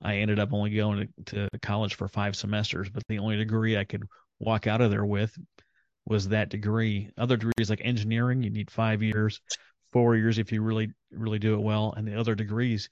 I 0.00 0.18
ended 0.18 0.38
up 0.38 0.52
only 0.52 0.70
going 0.70 1.08
to, 1.26 1.48
to 1.50 1.58
college 1.60 1.96
for 1.96 2.08
five 2.08 2.36
semesters, 2.36 2.88
but 2.88 3.02
the 3.08 3.18
only 3.18 3.36
degree 3.36 3.76
I 3.76 3.84
could 3.84 4.04
walk 4.38 4.66
out 4.66 4.80
of 4.80 4.90
there 4.90 5.04
with 5.04 5.36
was 6.06 6.28
that 6.28 6.48
degree. 6.48 7.10
Other 7.18 7.36
degrees 7.36 7.68
like 7.68 7.82
engineering, 7.82 8.42
you 8.42 8.50
need 8.50 8.70
five 8.70 9.02
years, 9.02 9.40
four 9.92 10.16
years 10.16 10.38
if 10.38 10.52
you 10.52 10.62
really 10.62 10.92
really 11.10 11.38
do 11.38 11.54
it 11.54 11.60
well, 11.60 11.92
and 11.96 12.06
the 12.06 12.18
other 12.18 12.34
degrees 12.34 12.88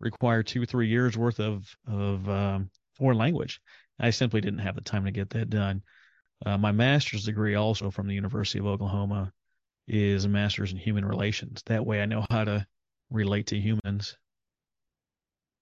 require 0.00 0.42
two 0.42 0.66
three 0.66 0.88
years 0.88 1.16
worth 1.16 1.38
of 1.38 1.64
of 1.86 2.28
um, 2.28 2.70
foreign 2.96 3.18
language. 3.18 3.60
I 4.00 4.10
simply 4.10 4.40
didn't 4.40 4.60
have 4.60 4.74
the 4.74 4.80
time 4.80 5.04
to 5.04 5.10
get 5.10 5.30
that 5.30 5.50
done. 5.50 5.82
Uh, 6.46 6.56
my 6.56 6.72
master's 6.72 7.24
degree, 7.24 7.54
also 7.54 7.90
from 7.90 8.06
the 8.06 8.14
University 8.14 8.58
of 8.58 8.66
Oklahoma, 8.66 9.32
is 9.86 10.24
a 10.24 10.28
master's 10.28 10.72
in 10.72 10.78
human 10.78 11.04
relations. 11.04 11.62
That 11.66 11.84
way, 11.84 12.02
I 12.02 12.06
know 12.06 12.24
how 12.30 12.44
to 12.44 12.66
relate 13.10 13.46
to 13.48 13.58
humans. 13.58 14.16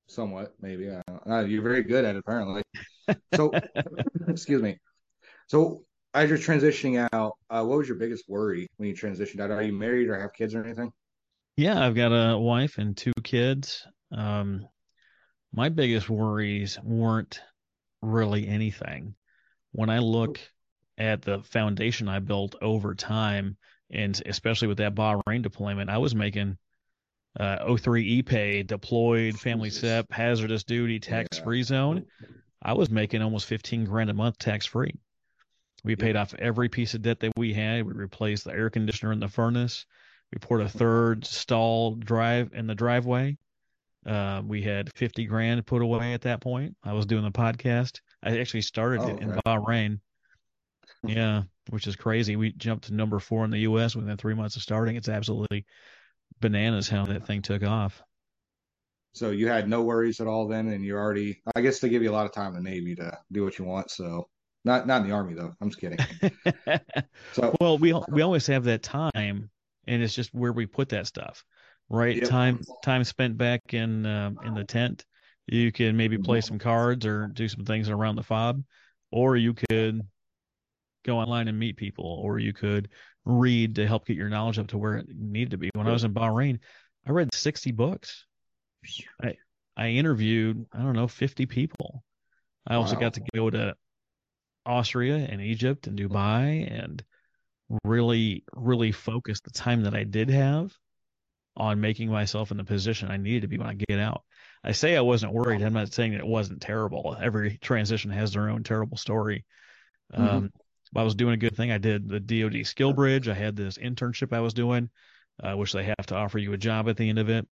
Somewhat, 0.08 0.54
maybe. 0.60 0.90
I 0.90 1.02
don't 1.06 1.26
know. 1.26 1.34
Uh, 1.34 1.44
You're 1.44 1.62
very 1.62 1.82
good 1.82 2.04
at 2.04 2.16
it, 2.16 2.18
apparently. 2.18 2.62
So, 3.34 3.52
excuse 4.28 4.62
me. 4.62 4.78
So, 5.48 5.84
as 6.14 6.28
you're 6.28 6.38
transitioning 6.38 7.08
out, 7.12 7.34
uh, 7.50 7.64
what 7.64 7.78
was 7.78 7.88
your 7.88 7.98
biggest 7.98 8.24
worry 8.28 8.66
when 8.76 8.88
you 8.88 8.94
transitioned 8.94 9.40
out? 9.40 9.50
Are 9.50 9.62
you 9.62 9.72
married 9.72 10.08
or 10.08 10.18
have 10.18 10.32
kids 10.32 10.54
or 10.54 10.64
anything? 10.64 10.92
Yeah, 11.56 11.84
I've 11.84 11.94
got 11.94 12.08
a 12.08 12.38
wife 12.38 12.78
and 12.78 12.96
two 12.96 13.12
kids. 13.22 13.86
Um, 14.12 14.66
my 15.52 15.68
biggest 15.68 16.08
worries 16.10 16.78
weren't 16.82 17.40
really 18.02 18.46
anything. 18.46 19.14
When 19.72 19.90
I 19.90 19.98
look 19.98 20.40
at 20.98 21.22
the 21.22 21.42
foundation 21.42 22.08
I 22.08 22.18
built 22.20 22.54
over 22.62 22.94
time, 22.94 23.56
and 23.90 24.20
especially 24.26 24.68
with 24.68 24.78
that 24.78 24.94
Bahrain 24.94 25.42
deployment, 25.42 25.90
I 25.90 25.98
was 25.98 26.14
making 26.14 26.56
uh, 27.38 27.76
03 27.76 28.22
EPay, 28.22 28.66
deployed, 28.66 29.38
family. 29.38 29.68
SEP, 29.70 30.10
hazardous 30.10 30.64
duty, 30.64 30.98
tax 30.98 31.38
free 31.38 31.62
zone. 31.62 32.06
I 32.62 32.72
was 32.72 32.88
making 32.90 33.20
almost 33.22 33.46
15 33.46 33.84
grand 33.84 34.08
a 34.10 34.14
month 34.14 34.38
tax 34.38 34.64
free. 34.64 34.94
We 35.84 35.92
Yeah. 35.92 35.96
paid 36.04 36.16
off 36.16 36.34
every 36.34 36.68
piece 36.70 36.94
of 36.94 37.02
debt 37.02 37.20
that 37.20 37.32
we 37.36 37.52
had. 37.52 37.84
We 37.84 37.92
replaced 37.92 38.44
the 38.44 38.52
air 38.52 38.70
conditioner 38.70 39.12
in 39.12 39.20
the 39.20 39.28
furnace. 39.28 39.84
We 40.32 40.38
poured 40.38 40.62
a 40.62 40.68
third 40.68 41.24
stall 41.26 41.94
drive 41.94 42.50
in 42.54 42.66
the 42.66 42.74
driveway. 42.74 43.36
Uh, 44.04 44.40
we 44.44 44.62
had 44.62 44.90
50 44.96 45.26
grand 45.26 45.66
put 45.66 45.82
away 45.82 46.14
at 46.14 46.22
that 46.22 46.40
point. 46.40 46.74
I 46.82 46.92
was 46.94 47.06
doing 47.06 47.22
the 47.24 47.30
podcast. 47.30 48.00
I 48.22 48.38
actually 48.38 48.62
started 48.62 49.00
Oh, 49.02 49.08
it 49.08 49.20
in 49.20 49.30
okay. 49.32 49.40
Bahrain. 49.46 50.00
Yeah, 51.04 51.42
which 51.70 51.86
is 51.86 51.96
crazy. 51.96 52.36
We 52.36 52.52
jumped 52.52 52.86
to 52.86 52.94
number 52.94 53.18
four 53.18 53.44
in 53.44 53.50
the 53.50 53.60
U.S. 53.60 53.96
within 53.96 54.16
three 54.16 54.34
months 54.34 54.56
of 54.56 54.62
starting. 54.62 54.96
It's 54.96 55.08
absolutely 55.08 55.66
bananas 56.40 56.88
how 56.88 57.06
that 57.06 57.26
thing 57.26 57.42
took 57.42 57.62
off. 57.62 58.02
So 59.12 59.30
you 59.30 59.48
had 59.48 59.68
no 59.68 59.82
worries 59.82 60.20
at 60.20 60.26
all 60.26 60.46
then, 60.46 60.68
and 60.68 60.84
you're 60.84 61.00
already. 61.00 61.40
I 61.54 61.60
guess 61.62 61.80
they 61.80 61.88
give 61.88 62.02
you 62.02 62.10
a 62.10 62.12
lot 62.12 62.26
of 62.26 62.32
time 62.32 62.54
in 62.54 62.62
the 62.62 62.70
Navy 62.70 62.94
to 62.96 63.18
do 63.32 63.44
what 63.44 63.58
you 63.58 63.64
want. 63.64 63.90
So, 63.90 64.28
not 64.64 64.86
not 64.86 65.02
in 65.02 65.08
the 65.08 65.14
Army 65.14 65.34
though. 65.34 65.54
I'm 65.60 65.70
just 65.70 65.80
kidding. 65.80 65.98
So, 67.32 67.54
well, 67.60 67.78
we 67.78 67.94
we 68.08 68.22
always 68.22 68.46
have 68.46 68.64
that 68.64 68.82
time, 68.82 69.50
and 69.86 70.02
it's 70.02 70.14
just 70.14 70.34
where 70.34 70.52
we 70.52 70.66
put 70.66 70.88
that 70.90 71.06
stuff, 71.06 71.44
right? 71.88 72.16
Yep. 72.16 72.28
Time 72.28 72.60
time 72.82 73.04
spent 73.04 73.36
back 73.36 73.74
in 73.74 74.06
um, 74.06 74.38
in 74.44 74.54
the 74.54 74.64
tent. 74.64 75.04
You 75.46 75.70
can 75.70 75.96
maybe 75.96 76.18
play 76.18 76.38
Mm-hmm. 76.38 76.46
some 76.48 76.58
cards 76.58 77.06
or 77.06 77.28
do 77.28 77.48
some 77.48 77.64
things 77.64 77.88
around 77.88 78.16
the 78.16 78.22
fob, 78.22 78.62
or 79.10 79.36
you 79.36 79.54
could 79.54 80.02
go 81.06 81.18
online 81.18 81.48
and 81.48 81.58
meet 81.58 81.76
people, 81.76 82.04
or 82.04 82.38
you 82.38 82.52
could 82.52 82.88
read 83.24 83.74
to 83.76 83.86
help 83.86 84.06
get 84.06 84.16
your 84.16 84.28
knowledge 84.28 84.58
up 84.58 84.68
to 84.68 84.78
where 84.78 84.96
it 84.96 85.06
needed 85.08 85.52
to 85.52 85.56
be. 85.58 85.70
When 85.74 85.86
I 85.86 85.92
was 85.92 86.04
in 86.04 86.12
Bahrain, 86.14 86.58
I 87.06 87.12
read 87.12 87.34
60 87.34 87.72
books. 87.72 88.26
I 89.22 89.36
I 89.76 89.88
interviewed 89.88 90.66
I 90.72 90.78
don't 90.78 90.94
know 90.94 91.08
50 91.08 91.46
people. 91.46 92.02
I 92.66 92.74
also 92.74 92.94
Wow. 92.94 93.00
got 93.00 93.14
to 93.14 93.22
go 93.34 93.50
to 93.50 93.74
Austria 94.64 95.16
and 95.16 95.40
Egypt 95.40 95.86
and 95.86 95.98
Dubai 95.98 96.66
and 96.70 97.04
really 97.84 98.44
really 98.54 98.92
focus 98.92 99.40
the 99.40 99.50
time 99.50 99.82
that 99.82 99.94
I 99.94 100.04
did 100.04 100.30
have 100.30 100.72
on 101.56 101.80
making 101.80 102.10
myself 102.10 102.50
in 102.50 102.56
the 102.58 102.64
position 102.64 103.10
I 103.10 103.16
needed 103.16 103.42
to 103.42 103.48
be 103.48 103.58
when 103.58 103.66
I 103.68 103.74
get 103.74 103.98
out. 103.98 104.24
I 104.62 104.72
say 104.72 104.96
I 104.96 105.00
wasn't 105.00 105.32
worried. 105.32 105.62
I'm 105.62 105.72
not 105.72 105.92
saying 105.92 106.12
that 106.12 106.20
it 106.20 106.26
wasn't 106.26 106.60
terrible. 106.60 107.16
Every 107.20 107.56
transition 107.58 108.10
has 108.10 108.32
their 108.32 108.50
own 108.50 108.62
terrible 108.62 108.96
story. 108.98 109.44
Mhm. 110.12 110.20
Um, 110.20 110.52
I 110.94 111.02
was 111.02 111.14
doing 111.14 111.34
a 111.34 111.38
good 111.38 111.56
thing. 111.56 111.70
I 111.70 111.78
did 111.78 112.08
the 112.08 112.20
DoD 112.20 112.64
SkillBridge. 112.64 113.28
I 113.28 113.34
had 113.34 113.56
this 113.56 113.78
internship 113.78 114.32
I 114.32 114.40
was 114.40 114.54
doing, 114.54 114.90
uh, 115.42 115.54
which 115.56 115.72
they 115.72 115.84
have 115.84 116.06
to 116.06 116.14
offer 116.16 116.38
you 116.38 116.52
a 116.52 116.58
job 116.58 116.88
at 116.88 116.96
the 116.96 117.08
end 117.08 117.18
of 117.18 117.28
it, 117.28 117.46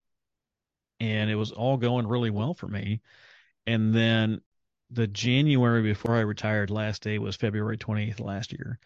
and 1.01 1.31
it 1.31 1.35
was 1.35 1.53
all 1.53 1.77
going 1.77 2.07
really 2.07 2.31
well 2.31 2.55
for 2.55 2.69
me. 2.69 3.01
And 3.67 3.95
then 3.95 4.41
the 4.91 5.07
January 5.07 5.83
before 5.83 6.15
I 6.15 6.21
retired, 6.21 6.71
last 6.71 7.03
day 7.03 7.19
was 7.19 7.37
February 7.37 7.77
28th 7.79 8.21
last 8.21 8.53
year. 8.53 8.79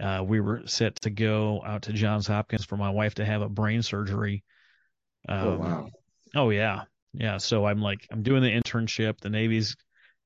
Uh, 0.00 0.22
we 0.24 0.40
were 0.40 0.62
set 0.66 0.96
to 1.02 1.10
go 1.10 1.62
out 1.64 1.82
to 1.82 1.92
Johns 1.92 2.26
Hopkins 2.26 2.64
for 2.64 2.76
my 2.76 2.90
wife 2.90 3.14
to 3.16 3.24
have 3.24 3.42
a 3.42 3.48
brain 3.48 3.82
surgery. 3.82 4.44
oh 5.28 5.52
Um, 5.52 5.58
wow. 5.58 5.88
Oh 6.34 6.50
yeah, 6.50 6.84
yeah. 7.12 7.38
So 7.38 7.66
I'm 7.66 7.80
like, 7.80 8.06
I'm 8.10 8.22
doing 8.22 8.42
the 8.42 8.50
internship. 8.50 9.20
The 9.20 9.30
Navy's 9.30 9.76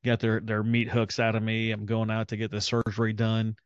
got 0.04 0.20
their 0.20 0.40
their 0.40 0.62
meat 0.62 0.88
hooks 0.88 1.18
out 1.18 1.34
of 1.34 1.42
me. 1.42 1.70
I'm 1.72 1.86
going 1.86 2.10
out 2.10 2.28
to 2.28 2.36
get 2.36 2.50
the 2.50 2.60
surgery 2.60 3.12
done, 3.12 3.56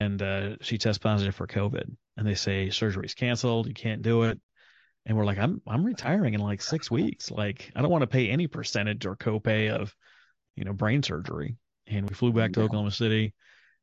and 0.00 0.22
uh, 0.22 0.56
she 0.60 0.78
tests 0.78 0.98
positive 0.98 1.34
for 1.34 1.46
COVID, 1.46 1.96
and 2.16 2.26
they 2.26 2.34
say 2.34 2.70
surgery's 2.70 3.14
canceled. 3.14 3.66
You 3.66 3.74
can't 3.74 4.02
do 4.02 4.24
it. 4.24 4.40
And 5.06 5.16
we're 5.16 5.24
like, 5.24 5.38
I'm 5.38 5.60
I'm 5.66 5.84
retiring 5.84 6.34
in 6.34 6.40
like 6.40 6.62
six 6.62 6.90
weeks. 6.90 7.30
Like, 7.30 7.72
I 7.74 7.82
don't 7.82 7.90
want 7.90 8.02
to 8.02 8.06
pay 8.08 8.28
any 8.28 8.46
percentage 8.46 9.04
or 9.06 9.16
copay 9.16 9.70
of, 9.70 9.94
you 10.56 10.64
know, 10.64 10.72
brain 10.72 11.02
surgery. 11.02 11.56
And 11.88 12.08
we 12.08 12.14
flew 12.14 12.32
back 12.32 12.52
to 12.52 12.60
Yeah. 12.60 12.66
Oklahoma 12.66 12.92
City, 12.92 13.34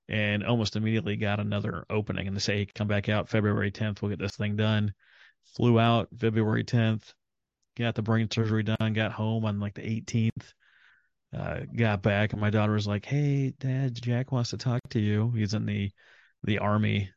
and 0.08 0.44
almost 0.46 0.76
immediately 0.76 1.18
got 1.18 1.40
another 1.40 1.86
opening. 1.90 2.28
And 2.28 2.36
they 2.36 2.40
say, 2.42 2.66
come 2.66 2.88
back 2.88 3.10
out 3.10 3.30
February 3.30 3.72
10th. 3.72 4.02
We'll 4.02 4.10
get 4.10 4.20
this 4.20 4.36
thing 4.38 4.56
done. 4.56 4.94
Flew 5.56 5.80
out 5.80 6.08
February 6.18 6.64
10th, 6.64 7.14
got 7.76 7.96
the 7.96 8.02
brain 8.02 8.30
surgery 8.32 8.64
done, 8.64 8.94
got 8.94 9.12
home 9.12 9.46
on 9.46 9.60
like 9.60 9.74
the 9.74 9.82
18th. 9.82 10.54
Uh, 11.36 11.60
got 11.76 12.02
back 12.02 12.34
and 12.34 12.42
my 12.42 12.50
daughter 12.50 12.74
was 12.74 12.88
like, 12.88 13.06
"Hey, 13.06 13.54
Dad, 13.60 13.94
Jack 14.02 14.32
wants 14.32 14.50
to 14.50 14.58
talk 14.58 14.82
to 14.90 15.00
you. 15.00 15.32
He's 15.32 15.54
in 15.54 15.66
the 15.66 15.92
the 16.44 16.58
army 16.58 17.12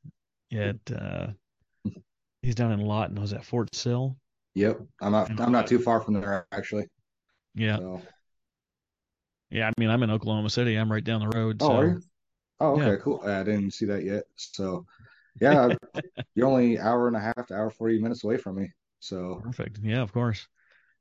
at 0.53 0.77
uh, 0.95 1.29
he's 2.43 2.55
down 2.55 2.73
in 2.73 2.81
Lawton. 2.81 3.21
Was 3.21 3.33
at 3.33 3.45
Fort 3.45 3.75
Sill? 3.75 4.17
Yep, 4.55 4.81
I'm 5.01 5.13
not 5.13 5.41
I'm 5.41 5.53
not 5.53 5.67
too 5.67 5.79
far 5.79 6.01
from 6.01 6.15
there 6.15 6.47
actually. 6.53 6.89
Yeah, 7.55 7.79
so. 7.79 8.03
yeah. 9.51 9.69
I 9.69 9.73
mean, 9.81 9.89
I'm 9.89 10.03
in 10.03 10.11
Oklahoma 10.11 10.51
City. 10.51 10.77
I'm 10.77 10.93
right 10.93 11.05
down 11.05 11.21
the 11.21 11.37
road. 11.37 11.59
Oh, 11.61 11.69
so. 11.69 11.77
are 11.77 11.87
you? 11.87 12.03
Oh, 12.61 12.73
okay, 12.73 12.91
yeah. 12.93 12.97
cool. 12.97 13.23
I 13.25 13.43
didn't 13.43 13.73
see 13.73 13.87
that 13.87 14.05
yet. 14.05 14.25
So, 14.37 14.87
yeah, 15.41 15.75
you're 16.35 16.47
only 16.47 16.79
hour 16.79 17.09
and 17.09 17.17
a 17.17 17.21
half 17.21 17.47
to 17.47 17.55
hour 17.55 17.71
forty 17.71 17.99
minutes 17.99 18.25
away 18.25 18.37
from 18.37 18.57
me. 18.57 18.71
So 19.01 19.41
perfect. 19.43 19.79
Yeah, 19.83 20.03
of 20.03 20.13
course. 20.13 20.47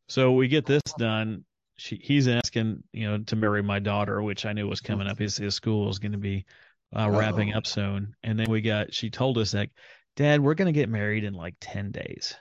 So 0.08 0.32
we 0.32 0.48
get 0.48 0.66
this 0.66 0.82
done. 0.98 1.44
She, 1.78 1.96
he's 1.96 2.28
asking, 2.28 2.84
you 2.94 3.10
know, 3.10 3.18
to 3.20 3.36
marry 3.36 3.64
my 3.64 3.80
daughter, 3.80 4.22
which 4.22 4.46
I 4.46 4.54
knew 4.54 4.68
was 4.68 4.82
coming 4.82 5.08
up. 5.08 5.18
His 5.18 5.38
his 5.38 5.56
school 5.56 5.90
is 5.90 6.00
going 6.00 6.12
to 6.12 6.18
be 6.18 6.46
uh, 6.96 7.10
wrapping 7.10 7.54
up 7.54 7.66
soon, 7.66 8.16
and 8.24 8.40
then 8.40 8.50
we 8.50 8.62
got. 8.62 8.94
She 8.94 9.10
told 9.10 9.38
us 9.38 9.52
that, 9.52 9.70
Dad, 10.16 10.42
we're 10.42 10.54
going 10.54 10.72
to 10.72 10.80
get 10.80 10.90
married 10.90 11.24
in 11.24 11.34
like 11.34 11.56
ten 11.60 11.92
days. 11.92 12.36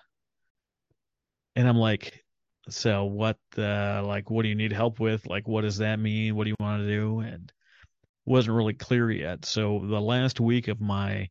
And 1.57 1.69
I'm 1.69 1.77
like, 1.77 2.25
so 2.69 3.05
what? 3.05 3.39
the 3.53 4.03
like, 4.05 4.31
what 4.31 4.43
do 4.43 4.49
you 4.49 4.55
need 4.55 4.73
help 4.73 5.01
with? 5.01 5.27
Like, 5.27 5.49
what 5.49 5.63
does 5.63 5.79
that 5.79 5.99
mean? 5.99 6.37
What 6.37 6.45
do 6.45 6.51
you 6.51 6.57
want 6.61 6.83
to 6.83 6.89
do? 6.89 7.21
And 7.21 7.53
wasn't 8.25 8.57
really 8.57 8.75
clear 8.75 9.11
yet. 9.11 9.45
So 9.45 9.81
the 9.85 10.01
last 10.01 10.41
week 10.41 10.69
of 10.69 10.81
my 10.81 11.29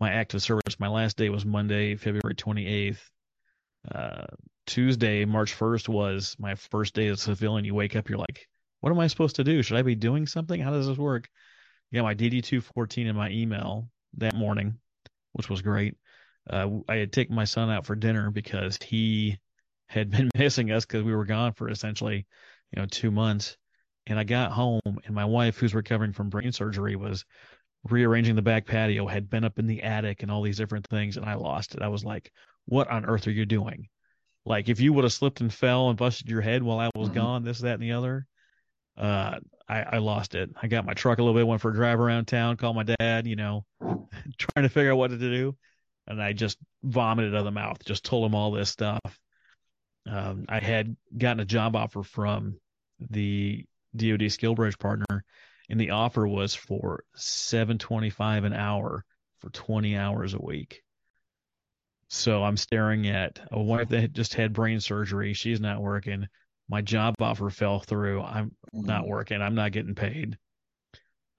my 0.00 0.10
active 0.10 0.42
service, 0.42 0.80
my 0.80 0.88
last 0.88 1.16
day 1.16 1.28
was 1.28 1.44
Monday, 1.44 1.96
February 1.96 2.34
28th. 2.34 2.98
Uh, 3.94 4.24
Tuesday, 4.66 5.24
March 5.24 5.54
1st 5.58 5.88
was 5.88 6.36
my 6.38 6.54
first 6.54 6.94
day 6.94 7.08
as 7.08 7.20
a 7.20 7.24
civilian. 7.24 7.64
You 7.64 7.74
wake 7.74 7.96
up, 7.96 8.08
you're 8.08 8.18
like, 8.18 8.46
what 8.80 8.90
am 8.90 8.98
I 8.98 9.06
supposed 9.06 9.36
to 9.36 9.44
do? 9.44 9.62
Should 9.62 9.76
I 9.76 9.82
be 9.82 9.94
doing 9.94 10.26
something? 10.26 10.60
How 10.60 10.70
does 10.70 10.86
this 10.86 10.98
work? 10.98 11.28
Got 11.92 12.04
my 12.04 12.14
DD 12.14 12.42
214 12.42 13.06
in 13.06 13.16
my 13.16 13.30
email 13.30 13.88
that 14.18 14.34
morning, 14.34 14.78
which 15.32 15.50
was 15.50 15.62
great. 15.62 15.96
Uh, 16.48 16.68
I 16.88 16.96
had 16.96 17.12
taken 17.12 17.34
my 17.34 17.44
son 17.44 17.70
out 17.70 17.86
for 17.86 17.94
dinner 17.94 18.30
because 18.30 18.78
he 18.82 19.38
had 19.88 20.10
been 20.16 20.30
missing 20.36 20.70
us 20.70 20.84
because 20.84 21.02
we 21.02 21.14
were 21.14 21.24
gone 21.24 21.52
for 21.52 21.68
essentially, 21.68 22.26
you 22.74 22.80
know, 22.80 22.86
two 22.86 23.10
months. 23.10 23.56
And 24.06 24.18
I 24.18 24.24
got 24.24 24.50
home, 24.50 24.80
and 24.84 25.14
my 25.14 25.24
wife, 25.24 25.58
who's 25.58 25.74
recovering 25.74 26.12
from 26.12 26.28
brain 26.28 26.50
surgery, 26.50 26.96
was 26.96 27.24
rearranging 27.84 28.34
the 28.34 28.42
back 28.42 28.66
patio, 28.66 29.06
had 29.06 29.30
been 29.30 29.44
up 29.44 29.60
in 29.60 29.66
the 29.66 29.82
attic 29.82 30.22
and 30.22 30.30
all 30.30 30.42
these 30.42 30.56
different 30.56 30.88
things, 30.88 31.16
and 31.16 31.26
I 31.26 31.34
lost 31.34 31.76
it. 31.76 31.82
I 31.82 31.88
was 31.88 32.04
like, 32.04 32.32
"What 32.64 32.88
on 32.88 33.04
earth 33.04 33.28
are 33.28 33.32
you 33.32 33.46
doing?" 33.46 33.88
Like, 34.44 34.68
if 34.68 34.80
you 34.80 34.92
would 34.92 35.04
have 35.04 35.12
slipped 35.12 35.40
and 35.40 35.52
fell 35.52 35.88
and 35.88 35.98
busted 35.98 36.28
your 36.28 36.40
head 36.40 36.62
while 36.62 36.78
I 36.78 36.90
was 36.96 37.08
mm-hmm. 37.08 37.18
gone, 37.18 37.44
this, 37.44 37.60
that, 37.60 37.74
and 37.74 37.82
the 37.82 37.92
other, 37.92 38.26
uh, 38.96 39.38
I, 39.68 39.82
I 39.82 39.98
lost 39.98 40.34
it. 40.34 40.50
I 40.60 40.66
got 40.66 40.84
my 40.84 40.94
truck 40.94 41.18
a 41.18 41.22
little 41.22 41.38
bit, 41.38 41.46
went 41.46 41.60
for 41.60 41.70
a 41.70 41.74
drive 41.74 42.00
around 42.00 42.26
town, 42.26 42.56
called 42.56 42.76
my 42.76 42.82
dad, 42.82 43.26
you 43.26 43.36
know, 43.36 43.64
trying 43.80 44.64
to 44.64 44.68
figure 44.68 44.92
out 44.92 44.98
what 44.98 45.10
to 45.10 45.18
do, 45.18 45.56
and 46.06 46.22
I 46.22 46.32
just 46.32 46.58
vomited 46.82 47.34
out 47.34 47.38
of 47.38 47.44
the 47.44 47.50
mouth. 47.50 47.84
Just 47.84 48.04
told 48.04 48.26
him 48.26 48.34
all 48.34 48.50
this 48.50 48.70
stuff. 48.70 49.00
Um, 50.06 50.46
I 50.48 50.58
had 50.58 50.96
gotten 51.16 51.40
a 51.40 51.44
job 51.44 51.76
offer 51.76 52.02
from 52.02 52.58
the 52.98 53.64
DoD 53.96 54.20
SkillBridge 54.20 54.78
partner, 54.78 55.24
and 55.70 55.80
the 55.80 55.90
offer 55.90 56.26
was 56.26 56.54
for 56.54 57.04
seven 57.14 57.78
twenty 57.78 58.10
five 58.10 58.44
an 58.44 58.52
hour 58.52 59.04
for 59.38 59.50
twenty 59.50 59.96
hours 59.96 60.34
a 60.34 60.42
week. 60.42 60.82
So 62.14 62.44
I'm 62.44 62.58
staring 62.58 63.06
at 63.08 63.40
a 63.50 63.60
wife 63.60 63.88
that 63.88 64.12
just 64.12 64.34
had 64.34 64.52
brain 64.52 64.80
surgery. 64.80 65.32
She's 65.32 65.62
not 65.62 65.80
working. 65.80 66.28
My 66.68 66.82
job 66.82 67.14
offer 67.18 67.48
fell 67.48 67.80
through. 67.80 68.20
I'm 68.20 68.54
not 68.74 69.06
working. 69.06 69.40
I'm 69.40 69.54
not 69.54 69.72
getting 69.72 69.94
paid. 69.94 70.36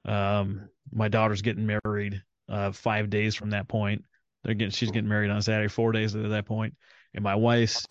Um, 0.04 0.68
my 0.92 1.10
daughter's 1.10 1.44
getting 1.44 1.68
married 1.68 2.24
uh, 2.50 2.72
five 2.72 3.12
days 3.12 3.36
from 3.36 3.52
that 3.52 3.68
point. 3.68 4.04
They're 4.44 4.56
getting 4.56 4.72
she's 4.72 4.90
getting 4.90 5.08
married 5.08 5.30
on 5.30 5.44
Saturday, 5.44 5.70
four 5.70 5.92
days 5.92 6.16
at 6.16 6.28
that 6.28 6.48
point, 6.48 6.74
and 7.14 7.24
my 7.24 7.36
wife's 7.36 7.86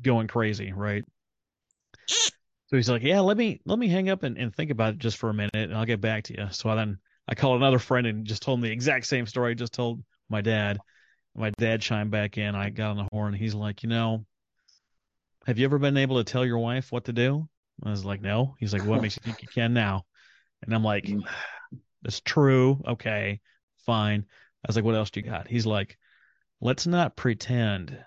going 0.00 0.26
crazy, 0.26 0.72
right? 0.72 1.04
So 2.08 2.76
he's 2.76 2.88
like, 2.88 3.02
yeah, 3.02 3.20
let 3.20 3.36
me 3.36 3.60
let 3.66 3.78
me 3.78 3.88
hang 3.88 4.08
up 4.08 4.22
and, 4.22 4.38
and 4.38 4.56
think 4.56 4.70
about 4.70 4.94
it 4.94 4.98
just 5.00 5.18
for 5.18 5.28
a 5.28 5.34
minute, 5.34 5.50
and 5.54 5.74
I'll 5.74 5.84
get 5.84 6.00
back 6.00 6.24
to 6.24 6.32
you. 6.32 6.46
So 6.50 6.70
I 6.70 6.76
then 6.76 6.98
I 7.28 7.34
called 7.34 7.58
another 7.58 7.78
friend 7.78 8.06
and 8.06 8.24
just 8.24 8.40
told 8.40 8.58
him 8.58 8.62
the 8.62 8.72
exact 8.72 9.04
same 9.04 9.26
story 9.26 9.50
I 9.50 9.54
just 9.54 9.74
told 9.74 10.02
my 10.30 10.40
dad. 10.40 10.78
My 11.34 11.50
dad 11.50 11.80
chimed 11.80 12.10
back 12.10 12.36
in. 12.38 12.54
I 12.54 12.70
got 12.70 12.90
on 12.90 12.96
the 12.98 13.08
horn. 13.12 13.34
He's 13.34 13.54
like, 13.54 13.82
you 13.82 13.88
know, 13.88 14.26
have 15.46 15.58
you 15.58 15.64
ever 15.64 15.78
been 15.78 15.96
able 15.96 16.22
to 16.22 16.30
tell 16.30 16.44
your 16.44 16.58
wife 16.58 16.92
what 16.92 17.06
to 17.06 17.12
do? 17.12 17.48
I 17.82 17.90
was 17.90 18.04
like, 18.04 18.20
no. 18.20 18.54
He's 18.58 18.72
like, 18.72 18.84
what 18.84 19.00
makes 19.00 19.16
you 19.16 19.22
think 19.24 19.42
you 19.42 19.48
can 19.48 19.72
now? 19.72 20.04
And 20.62 20.74
I'm 20.74 20.84
like, 20.84 21.10
that's 22.02 22.20
true. 22.20 22.82
Okay, 22.86 23.40
fine. 23.86 24.24
I 24.64 24.66
was 24.68 24.76
like, 24.76 24.84
what 24.84 24.94
else 24.94 25.10
do 25.10 25.20
you 25.20 25.26
got? 25.26 25.48
He's 25.48 25.66
like, 25.66 25.98
let's 26.60 26.86
not 26.86 27.16
pretend 27.16 27.98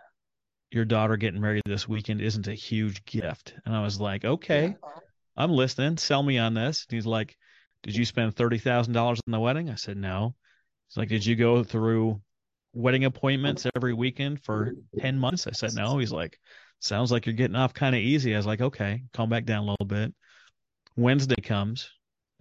your 0.71 0.85
daughter 0.85 1.17
getting 1.17 1.41
married 1.41 1.63
this 1.65 1.87
weekend 1.87 2.21
isn't 2.21 2.47
a 2.47 2.53
huge 2.53 3.03
gift. 3.05 3.53
And 3.65 3.75
I 3.75 3.81
was 3.81 3.99
like, 3.99 4.23
okay, 4.23 4.75
I'm 5.35 5.51
listening. 5.51 5.97
Sell 5.97 6.23
me 6.23 6.37
on 6.37 6.53
this. 6.53 6.85
And 6.87 6.95
he's 6.95 7.05
like, 7.05 7.35
did 7.83 7.95
you 7.95 8.05
spend 8.05 8.35
$30,000 8.35 8.95
on 8.97 9.15
the 9.27 9.39
wedding? 9.39 9.69
I 9.69 9.75
said, 9.75 9.97
no. 9.97 10.35
He's 10.87 10.97
like, 10.97 11.09
did 11.09 11.25
you 11.25 11.35
go 11.35 11.63
through 11.63 12.21
wedding 12.75 13.05
appointments 13.05 13.65
every 13.75 13.93
weekend 13.93 14.43
for 14.43 14.73
10 14.99 15.17
months? 15.17 15.47
I 15.47 15.51
said, 15.51 15.73
no. 15.73 15.97
He's 15.97 16.11
like, 16.11 16.39
sounds 16.79 17.11
like 17.11 17.25
you're 17.25 17.33
getting 17.33 17.55
off 17.55 17.73
kind 17.73 17.95
of 17.95 18.01
easy. 18.01 18.33
I 18.33 18.37
was 18.37 18.45
like, 18.45 18.61
okay, 18.61 19.03
calm 19.13 19.29
back 19.29 19.45
down 19.45 19.63
a 19.63 19.71
little 19.71 19.85
bit. 19.85 20.13
Wednesday 20.95 21.41
comes. 21.41 21.89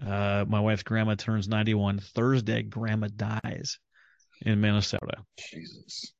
Uh, 0.04 0.44
my 0.48 0.60
wife's 0.60 0.82
grandma 0.82 1.14
turns 1.14 1.48
91. 1.48 2.00
Thursday, 2.00 2.62
grandma 2.62 3.08
dies 3.16 3.78
in 4.42 4.60
Minnesota. 4.60 5.18
Jesus 5.38 6.12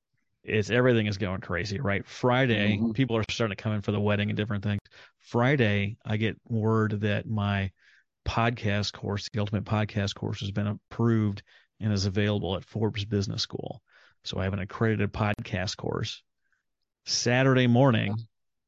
it's 0.45 0.71
everything 0.71 1.07
is 1.07 1.19
going 1.19 1.41
crazy, 1.41 1.81
right? 1.81 2.07
Friday, 2.07 2.77
mm-hmm. 2.77 2.93
people 2.93 3.17
are 3.17 3.25
starting 3.31 3.57
to 3.57 3.63
come 3.63 3.73
in 3.73 3.81
for 3.81 3.93
the 3.93 4.01
wedding 4.01 4.29
and 4.29 4.37
different 4.37 4.63
things. 4.63 4.81
Friday, 5.19 5.97
I 6.05 6.19
get 6.19 6.37
word 6.49 7.01
that 7.01 7.27
my 7.27 7.71
podcast 8.27 8.93
course, 8.93 9.29
the 9.33 9.41
Ultimate 9.41 9.65
Podcast 9.65 10.15
course, 10.15 10.41
has 10.41 10.51
been 10.51 10.67
approved 10.67 11.43
and 11.81 11.93
is 11.93 12.05
available 12.05 12.57
at 12.57 12.65
Forbes 12.65 13.05
Business 13.05 13.43
School. 13.43 13.81
So 14.25 14.39
I 14.39 14.45
have 14.45 14.53
an 14.53 14.59
accredited 14.61 15.13
podcast 15.13 15.77
course. 15.77 16.23
Saturday 17.07 17.67
morning, 17.67 18.17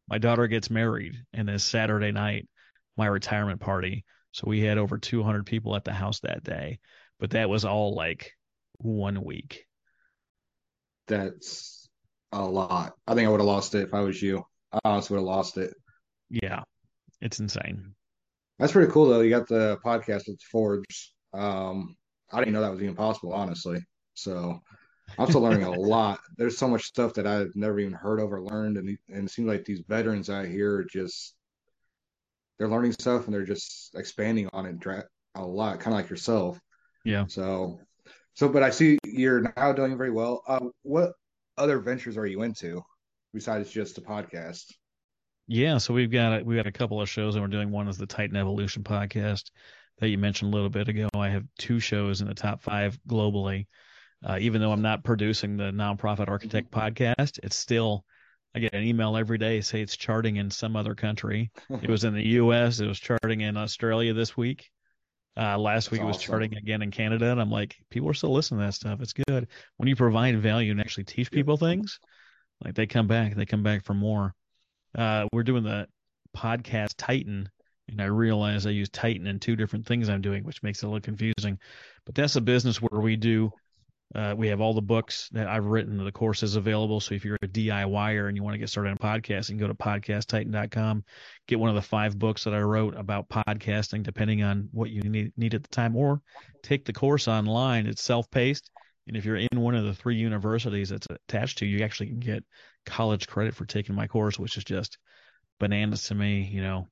my 0.08 0.18
daughter 0.18 0.46
gets 0.46 0.70
married, 0.70 1.14
and 1.32 1.48
then 1.48 1.58
Saturday 1.58 2.12
night, 2.12 2.48
my 2.96 3.06
retirement 3.06 3.60
party. 3.60 4.04
So 4.32 4.44
we 4.46 4.60
had 4.60 4.78
over 4.78 4.98
200 4.98 5.46
people 5.46 5.74
at 5.74 5.84
the 5.84 5.92
house 5.92 6.20
that 6.20 6.44
day, 6.44 6.78
but 7.18 7.30
that 7.30 7.48
was 7.48 7.64
all 7.64 7.94
like 7.94 8.32
one 8.78 9.24
week 9.24 9.66
that's 11.06 11.88
a 12.32 12.44
lot. 12.44 12.94
I 13.06 13.14
think 13.14 13.26
I 13.26 13.30
would 13.30 13.40
have 13.40 13.46
lost 13.46 13.74
it 13.74 13.88
if 13.88 13.94
I 13.94 14.00
was 14.00 14.20
you. 14.20 14.44
I 14.72 14.78
honestly 14.84 15.14
would 15.14 15.20
have 15.20 15.26
lost 15.26 15.56
it. 15.56 15.74
Yeah, 16.30 16.62
it's 17.20 17.40
insane. 17.40 17.94
That's 18.58 18.72
pretty 18.72 18.90
cool 18.90 19.08
though. 19.08 19.20
You 19.20 19.30
got 19.30 19.48
the 19.48 19.78
podcast 19.84 20.28
with 20.28 20.40
Forbes. 20.50 21.14
Um, 21.32 21.96
I 22.32 22.38
didn't 22.38 22.54
know 22.54 22.62
that 22.62 22.72
was 22.72 22.82
even 22.82 22.96
possible, 22.96 23.32
honestly. 23.32 23.78
So 24.14 24.60
I'm 25.18 25.28
still 25.28 25.40
learning 25.40 25.64
a 25.64 25.70
lot. 25.70 26.20
There's 26.36 26.58
so 26.58 26.68
much 26.68 26.84
stuff 26.84 27.14
that 27.14 27.26
I've 27.26 27.54
never 27.54 27.78
even 27.78 27.92
heard 27.92 28.20
of 28.20 28.32
or 28.32 28.42
learned, 28.42 28.76
and 28.76 28.98
and 29.08 29.28
it 29.28 29.30
seems 29.30 29.48
like 29.48 29.64
these 29.64 29.82
veterans 29.88 30.28
out 30.28 30.46
here 30.46 30.84
just 30.90 31.34
they're 32.58 32.68
learning 32.68 32.92
stuff 32.92 33.26
and 33.26 33.34
they're 33.34 33.44
just 33.44 33.94
expanding 33.94 34.48
on 34.52 34.66
it 34.66 35.04
a 35.34 35.44
lot, 35.44 35.80
kind 35.80 35.94
of 35.94 36.00
like 36.00 36.10
yourself. 36.10 36.58
Yeah. 37.04 37.26
So 37.28 37.78
so, 38.36 38.50
but 38.50 38.62
I 38.62 38.70
see 38.70 38.98
you're 39.04 39.52
now 39.56 39.72
doing 39.72 39.96
very 39.96 40.10
well. 40.10 40.42
Uh, 40.46 40.66
what 40.82 41.12
other 41.56 41.78
ventures 41.78 42.18
are 42.18 42.26
you 42.26 42.42
into 42.42 42.82
besides 43.32 43.70
just 43.70 43.96
a 43.96 44.02
podcast? 44.02 44.74
Yeah, 45.48 45.78
so 45.78 45.94
we've 45.94 46.10
got 46.10 46.40
a, 46.40 46.44
we've 46.44 46.58
got 46.58 46.66
a 46.66 46.72
couple 46.72 47.00
of 47.00 47.08
shows, 47.08 47.34
and 47.34 47.42
we're 47.42 47.48
doing 47.48 47.70
one 47.70 47.88
is 47.88 47.96
the 47.96 48.06
Titan 48.06 48.36
Evolution 48.36 48.82
podcast 48.82 49.44
that 50.00 50.08
you 50.08 50.18
mentioned 50.18 50.52
a 50.52 50.54
little 50.54 50.68
bit 50.68 50.88
ago. 50.88 51.08
I 51.14 51.30
have 51.30 51.44
two 51.58 51.80
shows 51.80 52.20
in 52.20 52.28
the 52.28 52.34
top 52.34 52.62
five 52.62 52.98
globally. 53.08 53.68
Uh, 54.24 54.38
even 54.40 54.60
though 54.60 54.72
I'm 54.72 54.82
not 54.82 55.04
producing 55.04 55.56
the 55.56 55.70
nonprofit 55.70 56.28
architect 56.28 56.70
podcast, 56.70 57.38
it's 57.42 57.56
still 57.56 58.04
I 58.54 58.58
get 58.58 58.72
an 58.74 58.84
email 58.84 59.18
every 59.18 59.36
day 59.36 59.60
say 59.60 59.82
it's 59.82 59.96
charting 59.96 60.36
in 60.36 60.50
some 60.50 60.76
other 60.76 60.94
country. 60.94 61.50
it 61.82 61.90
was 61.90 62.04
in 62.04 62.14
the 62.14 62.26
U.S. 62.28 62.80
It 62.80 62.86
was 62.86 62.98
charting 62.98 63.42
in 63.42 63.56
Australia 63.56 64.14
this 64.14 64.36
week. 64.36 64.70
Uh, 65.36 65.58
last 65.58 65.84
That's 65.84 65.92
week 65.92 66.00
it 66.00 66.04
was 66.04 66.16
awesome. 66.16 66.26
charting 66.26 66.56
again 66.56 66.80
in 66.80 66.90
Canada, 66.90 67.30
and 67.30 67.38
I'm 67.38 67.50
like, 67.50 67.76
people 67.90 68.08
are 68.08 68.14
still 68.14 68.32
listening 68.32 68.60
to 68.60 68.66
that 68.66 68.72
stuff. 68.72 69.02
It's 69.02 69.12
good 69.12 69.48
when 69.76 69.88
you 69.88 69.94
provide 69.94 70.40
value 70.40 70.70
and 70.70 70.80
actually 70.80 71.04
teach 71.04 71.30
people 71.30 71.58
things. 71.58 72.00
Like 72.64 72.74
they 72.74 72.86
come 72.86 73.06
back, 73.06 73.34
they 73.34 73.44
come 73.44 73.62
back 73.62 73.84
for 73.84 73.92
more. 73.92 74.34
Uh, 74.96 75.26
we're 75.34 75.42
doing 75.42 75.62
the 75.62 75.86
podcast 76.34 76.94
Titan 76.96 77.50
and 77.88 78.00
I 78.00 78.06
realize 78.06 78.66
I 78.66 78.70
use 78.70 78.88
Titan 78.88 79.26
in 79.26 79.38
two 79.38 79.56
different 79.56 79.86
things 79.86 80.08
I'm 80.08 80.20
doing, 80.20 80.44
which 80.44 80.62
makes 80.62 80.82
it 80.82 80.86
a 80.86 80.88
little 80.88 81.00
confusing. 81.00 81.58
But 82.04 82.14
that's 82.14 82.36
a 82.36 82.40
business 82.40 82.80
where 82.80 83.00
we 83.00 83.16
do 83.16 83.52
uh, 84.14 84.34
we 84.36 84.48
have 84.48 84.60
all 84.60 84.72
the 84.72 84.80
books 84.80 85.28
that 85.32 85.48
I've 85.48 85.66
written. 85.66 86.02
The 86.02 86.12
course 86.12 86.42
is 86.42 86.56
available. 86.56 87.00
So 87.00 87.14
if 87.14 87.24
you're 87.24 87.38
a 87.42 87.48
DIYer 87.48 88.28
and 88.28 88.36
you 88.36 88.42
want 88.42 88.54
to 88.54 88.58
get 88.58 88.68
started 88.68 88.90
on 88.90 88.98
podcasting, 88.98 89.58
go 89.58 89.66
to 89.66 89.74
podcasttitan.com. 89.74 91.04
Get 91.48 91.58
one 91.58 91.70
of 91.70 91.74
the 91.74 91.82
five 91.82 92.18
books 92.18 92.44
that 92.44 92.54
I 92.54 92.60
wrote 92.60 92.96
about 92.96 93.28
podcasting, 93.28 94.04
depending 94.04 94.42
on 94.42 94.68
what 94.72 94.90
you 94.90 95.02
need, 95.02 95.32
need 95.36 95.54
at 95.54 95.62
the 95.62 95.68
time, 95.68 95.96
or 95.96 96.22
take 96.62 96.84
the 96.84 96.92
course 96.92 97.26
online. 97.26 97.86
It's 97.86 98.02
self 98.02 98.30
paced. 98.30 98.70
And 99.08 99.16
if 99.16 99.24
you're 99.24 99.36
in 99.36 99.60
one 99.60 99.74
of 99.74 99.84
the 99.84 99.94
three 99.94 100.16
universities 100.16 100.88
that's 100.88 101.06
attached 101.10 101.58
to 101.58 101.66
you 101.66 101.84
actually 101.84 102.08
can 102.08 102.20
get 102.20 102.44
college 102.84 103.26
credit 103.26 103.54
for 103.54 103.64
taking 103.64 103.94
my 103.94 104.06
course, 104.06 104.38
which 104.38 104.56
is 104.56 104.64
just 104.64 104.98
bananas 105.58 106.04
to 106.04 106.14
me. 106.14 106.42
You 106.42 106.62
know, 106.62 106.88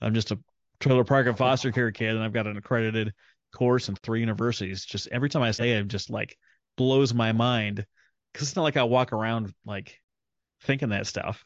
I'm 0.00 0.14
just 0.14 0.30
a 0.30 0.38
trailer 0.80 1.04
park 1.04 1.26
and 1.26 1.36
foster 1.36 1.72
care 1.72 1.90
kid, 1.90 2.14
and 2.14 2.22
I've 2.22 2.32
got 2.32 2.46
an 2.46 2.56
accredited 2.56 3.12
course 3.52 3.88
in 3.88 3.96
three 3.96 4.20
universities. 4.20 4.84
Just 4.84 5.08
every 5.12 5.28
time 5.28 5.42
I 5.42 5.50
say 5.50 5.72
it, 5.72 5.80
it 5.80 5.88
just 5.88 6.10
like 6.10 6.36
blows 6.76 7.14
my 7.14 7.32
mind 7.32 7.84
because 8.32 8.48
it's 8.48 8.56
not 8.56 8.62
like 8.62 8.76
I 8.76 8.84
walk 8.84 9.12
around 9.12 9.52
like 9.64 9.98
thinking 10.62 10.90
that 10.90 11.06
stuff, 11.06 11.44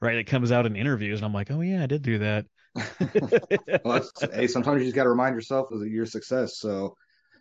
right? 0.00 0.16
It 0.16 0.24
comes 0.24 0.52
out 0.52 0.66
in 0.66 0.76
interviews, 0.76 1.18
and 1.18 1.26
I'm 1.26 1.34
like, 1.34 1.50
oh 1.50 1.60
yeah, 1.60 1.82
I 1.82 1.86
did 1.86 2.02
do 2.02 2.18
that. 2.18 2.46
well, 3.84 4.08
hey, 4.32 4.46
sometimes 4.46 4.80
you 4.80 4.86
just 4.86 4.96
got 4.96 5.04
to 5.04 5.10
remind 5.10 5.34
yourself 5.34 5.70
of 5.70 5.86
your 5.86 6.06
success. 6.06 6.58
So 6.58 6.96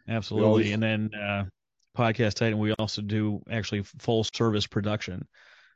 absolutely, 0.08 0.48
always... 0.48 0.72
and 0.72 0.84
then 0.84 1.10
uh, 1.14 1.46
podcast 1.98 2.36
Titan, 2.36 2.60
we 2.60 2.74
also 2.74 3.02
do 3.02 3.42
actually 3.50 3.84
full 3.84 4.24
service 4.24 4.68
production. 4.68 5.28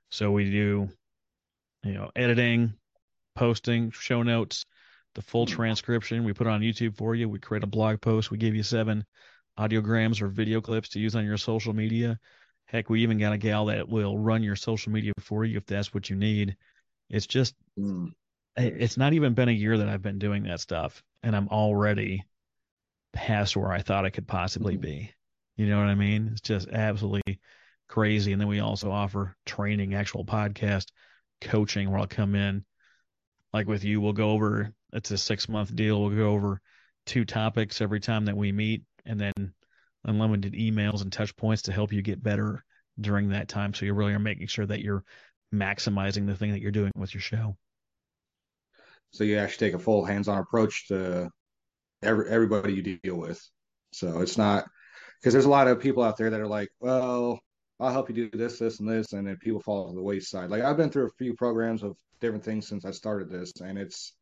So 0.10 0.32
we 0.32 0.50
do, 0.50 0.90
you 1.84 1.94
know, 1.94 2.12
editing, 2.16 2.74
posting, 3.36 3.92
show 3.92 4.24
notes, 4.24 4.66
the 5.16 5.22
full 5.22 5.46
transcription. 5.46 6.24
We 6.24 6.34
put 6.34 6.48
it 6.48 6.52
on 6.52 6.62
YouTube 6.62 6.98
for 6.98 7.16
you. 7.16 7.30
We 7.30 7.40
create 7.40 7.64
a 7.64 7.68
blog 7.68 8.02
post. 8.02 8.32
We 8.32 8.38
give 8.38 8.56
you 8.56 8.64
seven 8.64 9.06
audiograms 9.60 10.22
or 10.22 10.28
video 10.28 10.62
clips 10.62 10.90
to 10.90 11.00
use 11.00 11.16
on 11.16 11.26
your 11.26 11.38
social 11.38 11.74
media. 11.74 12.20
Heck, 12.66 12.90
we 12.90 13.02
even 13.04 13.20
got 13.20 13.34
a 13.34 13.38
gal 13.38 13.66
that 13.66 13.88
will 13.88 14.18
run 14.18 14.42
your 14.42 14.56
social 14.56 14.92
media 14.92 15.14
for 15.20 15.46
you 15.46 15.58
if 15.58 15.66
that's 15.66 15.94
what 15.94 16.10
you 16.10 16.16
need. 16.16 16.56
It's 17.10 17.28
just, 17.28 17.54
mm. 17.78 18.12
it's 18.58 18.98
not 18.98 19.14
even 19.14 19.34
been 19.34 19.50
a 19.50 19.52
year 19.52 19.78
that 19.78 19.90
I've 19.90 20.02
been 20.02 20.18
doing 20.18 20.44
that 20.44 20.60
stuff, 20.60 21.04
and 21.22 21.36
I'm 21.36 21.50
already 21.50 22.24
past 23.12 23.56
where 23.56 23.72
I 23.72 23.82
thought 23.82 24.06
I 24.06 24.10
could 24.10 24.28
possibly 24.28 24.78
mm. 24.78 24.82
be. 24.82 25.12
You 25.56 25.68
know 25.68 25.78
what 25.78 25.90
I 25.90 25.96
mean? 25.96 26.30
It's 26.32 26.42
just 26.42 26.68
absolutely 26.70 27.40
crazy. 27.88 28.32
And 28.32 28.42
then 28.42 28.48
we 28.48 28.60
also 28.60 28.90
offer 28.90 29.36
training, 29.46 29.94
actual 29.94 30.26
podcast 30.26 30.88
coaching 31.42 31.92
where 31.92 32.00
I'll 32.00 32.08
come 32.08 32.34
in, 32.34 32.66
like 33.54 33.68
with 33.68 33.84
you, 33.84 34.02
we'll 34.02 34.14
go 34.14 34.32
over 34.32 34.74
it's 34.94 35.12
a 35.12 35.18
six 35.18 35.50
month 35.50 35.76
deal. 35.76 36.02
We'll 36.02 36.16
go 36.16 36.32
over 36.32 36.62
two 37.06 37.26
topics 37.26 37.82
every 37.82 38.00
time 38.00 38.26
that 38.26 38.38
we 38.38 38.52
meet, 38.52 38.84
and 39.06 39.20
then 39.20 39.54
unlimited 40.06 40.54
emails 40.54 41.02
and 41.02 41.12
touch 41.12 41.36
points 41.36 41.64
to 41.64 41.72
help 41.72 41.92
you 41.92 42.02
get 42.02 42.24
better 42.24 42.64
during 43.00 43.30
that 43.30 43.48
time. 43.48 43.74
So 43.74 43.86
you 43.86 43.94
really 43.94 44.14
are 44.14 44.20
making 44.20 44.48
sure 44.48 44.66
that 44.66 44.82
you're 44.82 45.04
maximizing 45.54 46.26
the 46.28 46.36
thing 46.36 46.52
that 46.52 46.62
you're 46.62 46.72
doing 46.72 46.92
with 46.96 47.14
your 47.14 47.22
show. 47.22 47.58
So 49.12 49.24
you 49.24 49.38
actually 49.38 49.68
take 49.68 49.76
a 49.76 49.84
full 49.84 50.04
hands-on 50.04 50.40
approach 50.40 50.88
to 50.88 51.30
every 52.02 52.30
everybody 52.30 52.74
you 52.74 53.00
deal 53.04 53.16
with. 53.16 53.42
So 53.92 54.22
it's 54.22 54.38
not 54.38 54.66
because 55.20 55.34
there's 55.34 55.46
a 55.46 55.50
lot 55.50 55.68
of 55.68 55.80
people 55.80 56.04
out 56.04 56.18
there 56.18 56.30
that 56.30 56.40
are 56.40 56.48
like, 56.48 56.70
well, 56.80 57.40
I'll 57.80 57.92
help 57.92 58.10
you 58.10 58.16
do 58.16 58.38
this, 58.38 58.60
this, 58.60 58.80
and 58.80 58.90
this, 58.90 59.14
and 59.14 59.28
then 59.28 59.38
people 59.38 59.62
fall 59.62 59.88
to 59.88 59.96
the 59.96 60.02
wayside. 60.02 60.50
Like 60.50 60.64
I've 60.64 60.78
been 60.78 60.90
through 60.90 61.08
a 61.08 61.18
few 61.18 61.34
programs 61.36 61.84
of 61.84 61.96
different 62.22 62.44
things 62.44 62.68
since 62.68 62.86
I 62.86 62.92
started 62.92 63.30
this, 63.30 63.52
and 63.64 63.78
it's 63.78 64.14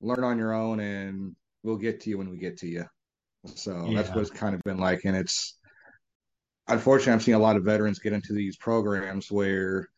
learn 0.00 0.24
on 0.24 0.38
your 0.38 0.52
own 0.52 0.80
and 0.80 1.34
we'll 1.62 1.76
get 1.76 2.00
to 2.00 2.10
you 2.10 2.18
when 2.18 2.30
we 2.30 2.38
get 2.38 2.58
to 2.58 2.68
you. 2.68 2.84
So 3.46 3.86
yeah. 3.86 3.96
that's 3.96 4.14
what 4.14 4.20
it's 4.20 4.30
kind 4.30 4.54
of 4.54 4.62
been 4.62 4.78
like. 4.78 5.04
And 5.04 5.16
it's 5.16 5.58
unfortunately, 6.66 7.12
I'm 7.12 7.20
seeing 7.20 7.36
a 7.36 7.40
lot 7.40 7.56
of 7.56 7.64
veterans 7.64 7.98
get 7.98 8.12
into 8.12 8.32
these 8.32 8.56
programs 8.56 9.30
where 9.30 9.88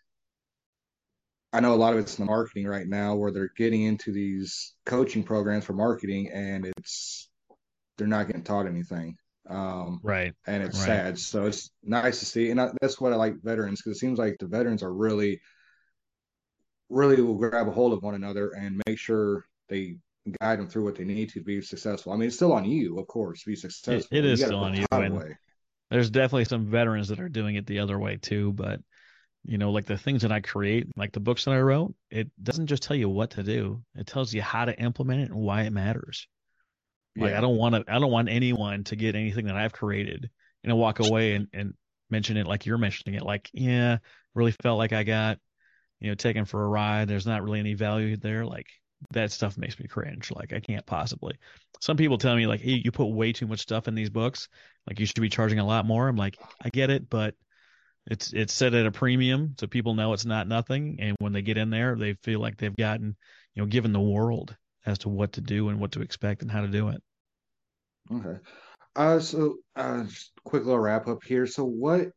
I 1.52 1.60
know 1.60 1.74
a 1.74 1.76
lot 1.76 1.92
of 1.92 1.98
it's 1.98 2.18
in 2.18 2.24
the 2.24 2.30
marketing 2.30 2.66
right 2.66 2.86
now 2.86 3.16
where 3.16 3.32
they're 3.32 3.52
getting 3.56 3.82
into 3.82 4.12
these 4.12 4.74
coaching 4.86 5.24
programs 5.24 5.64
for 5.64 5.72
marketing 5.72 6.30
and 6.32 6.66
it's 6.76 7.28
they're 7.98 8.06
not 8.06 8.28
getting 8.28 8.44
taught 8.44 8.66
anything. 8.66 9.16
Um, 9.48 10.00
right. 10.02 10.32
And 10.46 10.62
it's 10.62 10.78
right. 10.78 10.86
sad. 10.86 11.18
So 11.18 11.46
it's 11.46 11.70
nice 11.82 12.20
to 12.20 12.26
see. 12.26 12.50
And 12.50 12.60
I, 12.60 12.70
that's 12.80 13.00
what 13.00 13.12
I 13.12 13.16
like 13.16 13.42
veterans 13.42 13.82
because 13.82 13.96
it 13.96 14.00
seems 14.00 14.18
like 14.18 14.36
the 14.38 14.46
veterans 14.46 14.82
are 14.82 14.92
really, 14.92 15.40
really 16.88 17.20
will 17.20 17.34
grab 17.34 17.66
a 17.66 17.72
hold 17.72 17.92
of 17.92 18.02
one 18.02 18.14
another 18.14 18.50
and 18.50 18.80
make 18.86 18.98
sure 18.98 19.44
they 19.70 19.96
guide 20.40 20.59
them 20.59 20.68
through 20.68 20.85
what 20.85 20.96
they 20.96 21.04
need 21.04 21.30
to 21.30 21.42
be 21.42 21.62
successful. 21.62 22.12
I 22.12 22.16
mean, 22.16 22.26
it's 22.26 22.37
still 22.37 22.52
on 22.52 22.64
you, 22.64 22.98
of 22.98 23.06
course, 23.06 23.42
to 23.42 23.50
be 23.50 23.56
successful. 23.56 23.94
it, 23.94 24.18
it 24.18 24.24
is 24.24 24.40
still 24.42 24.59
on 24.59 24.74
you. 24.74 24.87
There's 25.90 26.11
definitely 26.11 26.44
some 26.44 26.66
veterans 26.66 27.09
that 27.09 27.18
are 27.18 27.28
doing 27.28 27.56
it 27.56 27.66
the 27.66 27.80
other 27.80 27.98
way 27.98 28.16
too. 28.16 28.52
But 28.52 28.80
you 29.44 29.59
know, 29.59 29.72
like 29.72 29.87
the 29.87 29.98
things 29.98 30.22
that 30.22 30.30
I 30.30 30.40
create, 30.40 30.87
like 30.96 31.12
the 31.12 31.20
books 31.20 31.46
that 31.46 31.52
I 31.52 31.61
wrote, 31.61 31.94
it 32.11 32.30
doesn't 32.42 32.66
just 32.66 32.83
tell 32.83 32.96
you 32.96 33.09
what 33.09 33.30
to 33.30 33.42
do; 33.42 33.83
it 33.96 34.06
tells 34.06 34.33
you 34.33 34.42
how 34.42 34.66
to 34.66 34.78
implement 34.78 35.22
it 35.22 35.30
and 35.30 35.40
why 35.40 35.62
it 35.62 35.72
matters. 35.72 36.28
Like 37.16 37.33
yeah. 37.33 37.38
I 37.38 37.40
don't 37.40 37.56
want 37.56 37.74
to, 37.74 37.85
I 37.88 37.98
don't 37.98 38.12
want 38.12 38.28
anyone 38.28 38.85
to 38.85 38.96
get 38.96 39.16
anything 39.16 39.46
that 39.46 39.56
I've 39.56 39.72
created, 39.72 40.30
and 40.62 40.76
walk 40.76 41.00
away 41.00 41.35
and 41.35 41.48
and 41.52 41.74
mention 42.11 42.37
it 42.37 42.46
like 42.46 42.66
you're 42.66 42.78
mentioning 42.78 43.18
it. 43.18 43.24
Like, 43.24 43.50
yeah, 43.52 43.98
really 44.35 44.52
felt 44.62 44.78
like 44.78 44.92
I 44.92 45.02
got, 45.02 45.38
you 46.00 46.09
know, 46.09 46.14
taken 46.14 46.44
for 46.44 46.62
a 46.62 46.68
ride. 46.68 47.09
There's 47.09 47.26
not 47.26 47.42
really 47.42 47.61
any 47.61 47.74
value 47.74 48.16
there. 48.16 48.44
Like, 48.44 48.66
that 49.12 49.32
stuff 49.32 49.56
makes 49.56 49.78
me 49.78 49.86
cringe. 49.86 50.30
Like 50.30 50.52
I 50.52 50.60
can't 50.60 50.84
possibly. 50.86 51.36
Some 51.80 51.96
people 51.96 52.18
tell 52.18 52.36
me 52.36 52.46
like, 52.46 52.60
hey, 52.60 52.80
you 52.84 52.92
put 52.92 53.06
way 53.06 53.32
too 53.32 53.46
much 53.46 53.60
stuff 53.60 53.88
in 53.88 53.94
these 53.94 54.10
books. 54.10 54.48
Like 54.86 55.00
you 55.00 55.06
should 55.06 55.20
be 55.20 55.28
charging 55.28 55.58
a 55.58 55.66
lot 55.66 55.86
more. 55.86 56.08
I'm 56.08 56.16
like, 56.16 56.38
I 56.62 56.68
get 56.68 56.90
it, 56.90 57.08
but 57.08 57.34
it's 58.06 58.32
it's 58.32 58.52
set 58.52 58.74
at 58.74 58.86
a 58.86 58.90
premium 58.90 59.54
so 59.58 59.66
people 59.66 59.94
know 59.94 60.12
it's 60.12 60.24
not 60.24 60.48
nothing. 60.48 60.96
And 61.00 61.16
when 61.20 61.32
they 61.32 61.42
get 61.42 61.58
in 61.58 61.70
there, 61.70 61.96
they 61.96 62.14
feel 62.22 62.40
like 62.40 62.56
they've 62.56 62.76
gotten, 62.76 63.16
you 63.54 63.62
know, 63.62 63.66
given 63.66 63.92
the 63.92 64.00
world 64.00 64.54
as 64.86 64.98
to 64.98 65.08
what 65.08 65.32
to 65.34 65.40
do 65.40 65.68
and 65.68 65.80
what 65.80 65.92
to 65.92 66.02
expect 66.02 66.42
and 66.42 66.50
how 66.50 66.60
to 66.60 66.68
do 66.68 66.88
it. 66.88 67.02
Okay. 68.12 68.38
Uh, 68.96 69.20
so 69.20 69.56
uh, 69.76 70.04
quick 70.44 70.64
little 70.64 70.80
wrap 70.80 71.08
up 71.08 71.22
here. 71.24 71.46
So 71.46 71.64
what? 71.64 72.08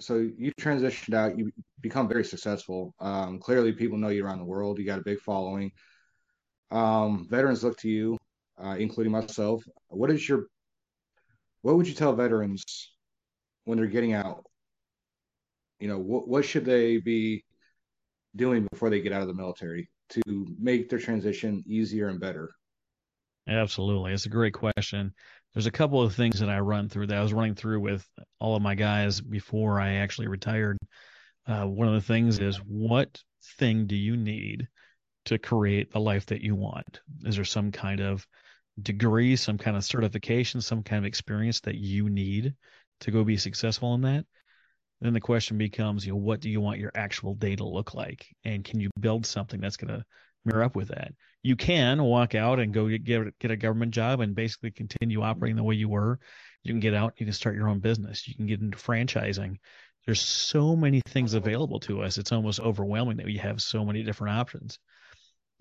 So 0.00 0.28
you 0.36 0.52
transitioned 0.60 1.14
out. 1.14 1.38
You 1.38 1.50
become 1.80 2.08
very 2.08 2.24
successful. 2.24 2.94
Um, 3.00 3.38
clearly, 3.38 3.72
people 3.72 3.98
know 3.98 4.08
you 4.08 4.24
around 4.24 4.38
the 4.38 4.44
world. 4.44 4.78
You 4.78 4.84
got 4.84 4.98
a 4.98 5.04
big 5.04 5.20
following 5.20 5.72
um, 6.70 7.26
veterans 7.28 7.64
look 7.64 7.78
to 7.78 7.88
you, 7.88 8.18
uh, 8.62 8.76
including 8.78 9.12
myself. 9.12 9.62
What 9.88 10.10
is 10.10 10.28
your, 10.28 10.46
what 11.62 11.76
would 11.76 11.88
you 11.88 11.94
tell 11.94 12.14
veterans 12.14 12.62
when 13.64 13.78
they're 13.78 13.86
getting 13.86 14.14
out? 14.14 14.44
You 15.80 15.88
know, 15.88 15.98
what 15.98 16.26
what 16.26 16.44
should 16.44 16.64
they 16.64 16.98
be 16.98 17.44
doing 18.34 18.66
before 18.70 18.90
they 18.90 19.00
get 19.00 19.12
out 19.12 19.22
of 19.22 19.28
the 19.28 19.34
military 19.34 19.88
to 20.10 20.22
make 20.58 20.88
their 20.88 20.98
transition 20.98 21.62
easier 21.66 22.08
and 22.08 22.18
better? 22.18 22.50
Absolutely, 23.46 24.12
it's 24.12 24.26
a 24.26 24.30
great 24.30 24.54
question. 24.54 25.14
There's 25.54 25.66
a 25.66 25.70
couple 25.70 26.02
of 26.02 26.14
things 26.14 26.40
that 26.40 26.50
I 26.50 26.58
run 26.60 26.88
through 26.88 27.06
that 27.08 27.18
I 27.18 27.22
was 27.22 27.32
running 27.32 27.54
through 27.54 27.80
with 27.80 28.06
all 28.38 28.56
of 28.56 28.62
my 28.62 28.74
guys 28.74 29.20
before 29.20 29.80
I 29.80 29.94
actually 29.94 30.28
retired. 30.28 30.78
Uh, 31.46 31.64
one 31.64 31.88
of 31.88 31.94
the 31.94 32.00
things 32.00 32.38
is 32.38 32.56
what 32.58 33.22
thing 33.58 33.86
do 33.86 33.96
you 33.96 34.16
need 34.16 34.68
to 35.28 35.38
create 35.38 35.92
the 35.92 36.00
life 36.00 36.26
that 36.26 36.40
you 36.40 36.54
want? 36.54 37.00
Is 37.24 37.36
there 37.36 37.44
some 37.44 37.70
kind 37.70 38.00
of 38.00 38.26
degree, 38.80 39.36
some 39.36 39.58
kind 39.58 39.76
of 39.76 39.84
certification, 39.84 40.60
some 40.60 40.82
kind 40.82 40.98
of 40.98 41.06
experience 41.06 41.60
that 41.60 41.76
you 41.76 42.08
need 42.08 42.54
to 43.00 43.10
go 43.10 43.24
be 43.24 43.36
successful 43.36 43.94
in 43.94 44.00
that? 44.02 44.24
Then 45.00 45.12
the 45.12 45.20
question 45.20 45.58
becomes, 45.58 46.06
you 46.06 46.12
know, 46.12 46.18
what 46.18 46.40
do 46.40 46.48
you 46.48 46.60
want 46.60 46.80
your 46.80 46.92
actual 46.94 47.34
day 47.34 47.54
to 47.56 47.64
look 47.64 47.94
like? 47.94 48.26
And 48.44 48.64
can 48.64 48.80
you 48.80 48.90
build 48.98 49.26
something 49.26 49.60
that's 49.60 49.76
going 49.76 49.94
to 49.94 50.04
mirror 50.44 50.64
up 50.64 50.74
with 50.74 50.88
that? 50.88 51.12
You 51.42 51.56
can 51.56 52.02
walk 52.02 52.34
out 52.34 52.58
and 52.58 52.72
go 52.72 52.88
get, 52.88 53.38
get 53.38 53.50
a 53.50 53.56
government 53.56 53.92
job 53.92 54.20
and 54.20 54.34
basically 54.34 54.70
continue 54.70 55.22
operating 55.22 55.56
the 55.56 55.62
way 55.62 55.74
you 55.74 55.88
were. 55.88 56.18
You 56.62 56.72
can 56.72 56.80
get 56.80 56.94
out, 56.94 57.12
and 57.12 57.20
you 57.20 57.26
can 57.26 57.34
start 57.34 57.54
your 57.54 57.68
own 57.68 57.80
business, 57.80 58.26
you 58.26 58.34
can 58.34 58.46
get 58.46 58.60
into 58.60 58.78
franchising. 58.78 59.56
There's 60.04 60.22
so 60.22 60.74
many 60.74 61.02
things 61.06 61.34
available 61.34 61.80
to 61.80 62.02
us. 62.02 62.16
It's 62.16 62.32
almost 62.32 62.60
overwhelming 62.60 63.18
that 63.18 63.26
we 63.26 63.36
have 63.36 63.60
so 63.60 63.84
many 63.84 64.02
different 64.02 64.38
options 64.38 64.78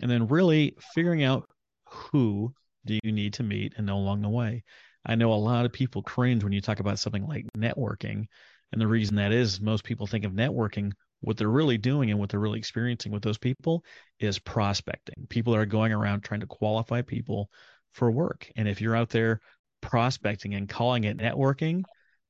and 0.01 0.09
then 0.09 0.27
really 0.27 0.75
figuring 0.93 1.23
out 1.23 1.49
who 1.85 2.53
do 2.85 2.99
you 3.03 3.11
need 3.11 3.33
to 3.33 3.43
meet 3.43 3.73
and 3.77 3.85
know 3.85 3.97
along 3.97 4.21
the 4.21 4.29
way. 4.29 4.63
I 5.05 5.15
know 5.15 5.33
a 5.33 5.35
lot 5.35 5.65
of 5.65 5.73
people 5.73 6.01
cringe 6.01 6.43
when 6.43 6.53
you 6.53 6.61
talk 6.61 6.79
about 6.79 6.99
something 6.99 7.25
like 7.25 7.45
networking. 7.57 8.25
And 8.71 8.81
the 8.81 8.87
reason 8.87 9.15
that 9.15 9.31
is 9.31 9.61
most 9.61 9.83
people 9.83 10.07
think 10.07 10.25
of 10.25 10.33
networking, 10.33 10.91
what 11.21 11.37
they're 11.37 11.47
really 11.49 11.77
doing 11.77 12.11
and 12.11 12.19
what 12.19 12.29
they're 12.29 12.39
really 12.39 12.59
experiencing 12.59 13.11
with 13.11 13.23
those 13.23 13.37
people 13.37 13.83
is 14.19 14.39
prospecting. 14.39 15.25
People 15.29 15.55
are 15.55 15.65
going 15.65 15.93
around 15.93 16.21
trying 16.21 16.41
to 16.41 16.47
qualify 16.47 17.01
people 17.01 17.49
for 17.93 18.11
work. 18.11 18.51
And 18.57 18.67
if 18.67 18.81
you're 18.81 18.95
out 18.95 19.09
there 19.09 19.39
prospecting 19.81 20.55
and 20.55 20.67
calling 20.67 21.05
it 21.05 21.17
networking, 21.17 21.83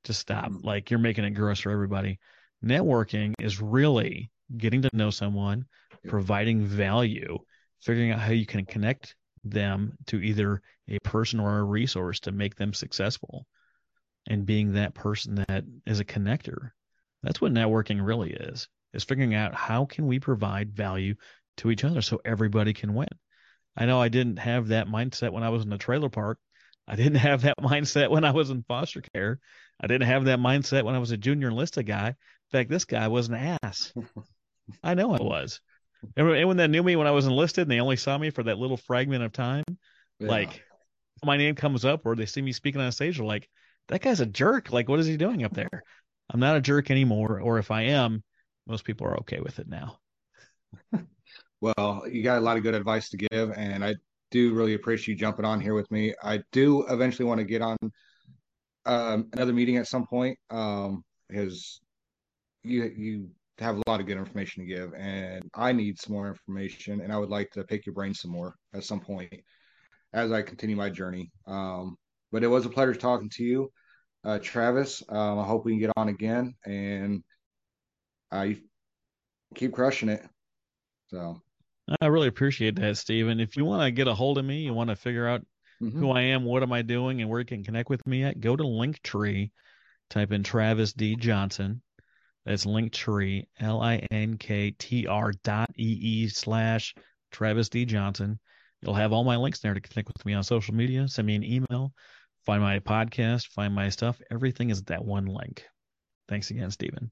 just 0.03 0.19
stop. 0.21 0.51
Mm. 0.51 0.63
Like 0.63 0.91
you're 0.91 0.99
making 0.99 1.25
it 1.25 1.31
gross 1.31 1.59
for 1.59 1.71
everybody. 1.71 2.19
Networking 2.63 3.33
is 3.39 3.61
really 3.61 4.31
getting 4.57 4.81
to 4.83 4.89
know 4.93 5.09
someone, 5.09 5.65
providing 6.07 6.65
value, 6.65 7.37
figuring 7.81 8.11
out 8.11 8.19
how 8.19 8.31
you 8.31 8.45
can 8.45 8.65
connect 8.65 9.15
them 9.43 9.93
to 10.07 10.21
either 10.21 10.61
a 10.89 10.99
person 10.99 11.39
or 11.39 11.59
a 11.59 11.63
resource 11.63 12.19
to 12.21 12.31
make 12.31 12.55
them 12.55 12.73
successful. 12.73 13.45
And 14.29 14.45
being 14.45 14.73
that 14.73 14.93
person 14.93 15.35
that 15.47 15.63
is 15.85 15.99
a 15.99 16.05
connector 16.05 16.71
that's 17.23 17.41
what 17.41 17.53
networking 17.53 18.05
really 18.05 18.31
is 18.31 18.67
is 18.93 19.03
figuring 19.03 19.35
out 19.35 19.53
how 19.53 19.85
can 19.85 20.07
we 20.07 20.19
provide 20.19 20.75
value 20.75 21.15
to 21.57 21.71
each 21.71 21.83
other 21.83 22.01
so 22.01 22.21
everybody 22.23 22.73
can 22.73 22.93
win. 22.93 23.07
I 23.75 23.85
know 23.85 23.99
i 23.99 24.09
didn't 24.09 24.37
have 24.37 24.67
that 24.69 24.87
mindset 24.87 25.31
when 25.31 25.43
i 25.43 25.49
was 25.49 25.63
in 25.63 25.69
the 25.69 25.77
trailer 25.77 26.09
park. 26.09 26.39
I 26.87 26.95
didn't 26.95 27.15
have 27.15 27.41
that 27.41 27.57
mindset 27.61 28.09
when 28.09 28.23
i 28.23 28.31
was 28.31 28.49
in 28.49 28.63
foster 28.63 29.01
care. 29.13 29.39
I 29.79 29.87
didn't 29.87 30.07
have 30.07 30.25
that 30.25 30.39
mindset 30.39 30.83
when 30.83 30.95
i 30.95 30.99
was 30.99 31.11
a 31.11 31.17
junior 31.17 31.49
enlisted 31.49 31.85
guy. 31.85 32.09
In 32.09 32.15
fact 32.51 32.69
this 32.69 32.85
guy 32.85 33.07
was 33.07 33.29
an 33.29 33.57
ass. 33.63 33.93
I 34.83 34.93
know 34.93 35.13
i 35.13 35.21
was 35.21 35.59
anyone 36.17 36.57
that 36.57 36.69
knew 36.69 36.83
me 36.83 36.95
when 36.95 37.07
i 37.07 37.11
was 37.11 37.25
enlisted 37.25 37.63
and 37.63 37.71
they 37.71 37.79
only 37.79 37.97
saw 37.97 38.17
me 38.17 38.29
for 38.29 38.43
that 38.43 38.57
little 38.57 38.77
fragment 38.77 39.23
of 39.23 39.31
time 39.31 39.63
yeah. 40.19 40.27
like 40.27 40.63
my 41.23 41.37
name 41.37 41.55
comes 41.55 41.83
up 41.85 42.05
or 42.05 42.15
they 42.15 42.25
see 42.25 42.41
me 42.41 42.51
speaking 42.51 42.81
on 42.81 42.91
stage 42.91 43.17
they're 43.17 43.25
like 43.25 43.49
that 43.87 44.01
guy's 44.01 44.19
a 44.19 44.25
jerk. 44.25 44.71
Like, 44.71 44.89
what 44.89 44.99
is 44.99 45.07
he 45.07 45.17
doing 45.17 45.43
up 45.43 45.53
there? 45.53 45.83
I'm 46.29 46.39
not 46.39 46.57
a 46.57 46.61
jerk 46.61 46.91
anymore. 46.91 47.39
Or 47.39 47.57
if 47.57 47.71
I 47.71 47.83
am, 47.83 48.23
most 48.65 48.83
people 48.83 49.07
are 49.07 49.17
okay 49.19 49.39
with 49.39 49.59
it 49.59 49.67
now. 49.67 49.99
well, 51.61 52.03
you 52.09 52.23
got 52.23 52.37
a 52.37 52.41
lot 52.41 52.57
of 52.57 52.63
good 52.63 52.75
advice 52.75 53.09
to 53.09 53.17
give, 53.17 53.51
and 53.51 53.83
I 53.83 53.95
do 54.31 54.53
really 54.53 54.73
appreciate 54.73 55.13
you 55.13 55.19
jumping 55.19 55.45
on 55.45 55.61
here 55.61 55.73
with 55.73 55.89
me. 55.89 56.13
I 56.21 56.41
do 56.51 56.85
eventually 56.87 57.25
want 57.25 57.39
to 57.39 57.45
get 57.45 57.61
on 57.61 57.77
um, 58.85 59.29
another 59.33 59.53
meeting 59.53 59.77
at 59.77 59.87
some 59.87 60.05
point 60.05 60.37
um, 60.49 61.03
because 61.29 61.79
you 62.63 62.83
you 62.83 63.29
have 63.59 63.77
a 63.77 63.83
lot 63.87 63.99
of 63.99 64.05
good 64.05 64.17
information 64.17 64.63
to 64.63 64.73
give, 64.73 64.93
and 64.93 65.49
I 65.53 65.71
need 65.71 65.99
some 65.99 66.13
more 66.13 66.27
information, 66.27 67.01
and 67.01 67.11
I 67.11 67.17
would 67.17 67.29
like 67.29 67.51
to 67.51 67.63
pick 67.63 67.85
your 67.85 67.93
brain 67.93 68.13
some 68.13 68.31
more 68.31 68.55
at 68.73 68.83
some 68.83 68.99
point 68.99 69.33
as 70.13 70.31
I 70.31 70.41
continue 70.41 70.75
my 70.75 70.89
journey. 70.89 71.31
Um, 71.47 71.97
but 72.31 72.43
it 72.43 72.47
was 72.47 72.65
a 72.65 72.69
pleasure 72.69 72.93
talking 72.93 73.29
to 73.35 73.43
you, 73.43 73.71
uh, 74.23 74.39
Travis. 74.39 75.03
Um, 75.09 75.39
I 75.39 75.45
hope 75.45 75.65
we 75.65 75.73
can 75.73 75.79
get 75.79 75.91
on 75.95 76.09
again 76.09 76.55
and 76.65 77.23
I 78.31 78.57
keep 79.55 79.73
crushing 79.73 80.09
it. 80.09 80.23
So 81.07 81.41
I 82.01 82.07
really 82.07 82.27
appreciate 82.27 82.75
that, 82.75 82.97
Stephen. 82.97 83.39
If 83.39 83.55
you 83.55 83.63
want 83.63 83.83
to 83.83 83.91
get 83.91 84.07
a 84.07 84.13
hold 84.13 84.37
of 84.37 84.45
me, 84.45 84.61
you 84.61 84.73
want 84.73 84.89
to 84.89 84.95
figure 84.95 85.27
out 85.27 85.45
mm-hmm. 85.81 85.97
who 85.97 86.11
I 86.11 86.21
am, 86.21 86.43
what 86.43 86.63
am 86.63 86.73
I 86.73 86.81
doing, 86.81 87.21
and 87.21 87.29
where 87.29 87.39
you 87.39 87.45
can 87.45 87.63
connect 87.63 87.89
with 87.89 88.05
me 88.05 88.23
at, 88.23 88.41
go 88.41 88.55
to 88.55 88.63
Linktree, 88.63 89.51
type 90.09 90.31
in 90.31 90.43
Travis 90.43 90.93
D. 90.93 91.15
Johnson. 91.15 91.81
That's 92.47 92.65
Linktree, 92.65 93.43
L 93.59 93.81
I 93.81 93.97
N 94.09 94.37
K 94.37 94.71
T 94.71 95.05
R 95.05 95.31
dot 95.43 95.69
E 95.77 95.99
E 96.01 96.27
slash 96.29 96.95
Travis 97.31 97.69
D. 97.69 97.85
Johnson. 97.85 98.39
You'll 98.81 98.95
have 98.95 99.13
all 99.13 99.23
my 99.23 99.35
links 99.35 99.59
there 99.59 99.73
to 99.73 99.81
connect 99.81 100.07
with 100.07 100.25
me 100.25 100.33
on 100.33 100.43
social 100.43 100.73
media. 100.73 101.07
Send 101.07 101.27
me 101.27 101.35
an 101.35 101.43
email 101.43 101.93
find 102.47 102.61
my 102.63 102.79
podcast, 102.79 103.47
find 103.47 103.75
my 103.75 103.89
stuff. 103.89 104.19
Everything 104.31 104.69
is 104.69 104.79
at 104.79 104.85
that 104.87 105.03
one 105.03 105.25
link. 105.25 105.65
Thanks 106.29 106.49
again, 106.49 106.71
Stephen. 106.71 107.11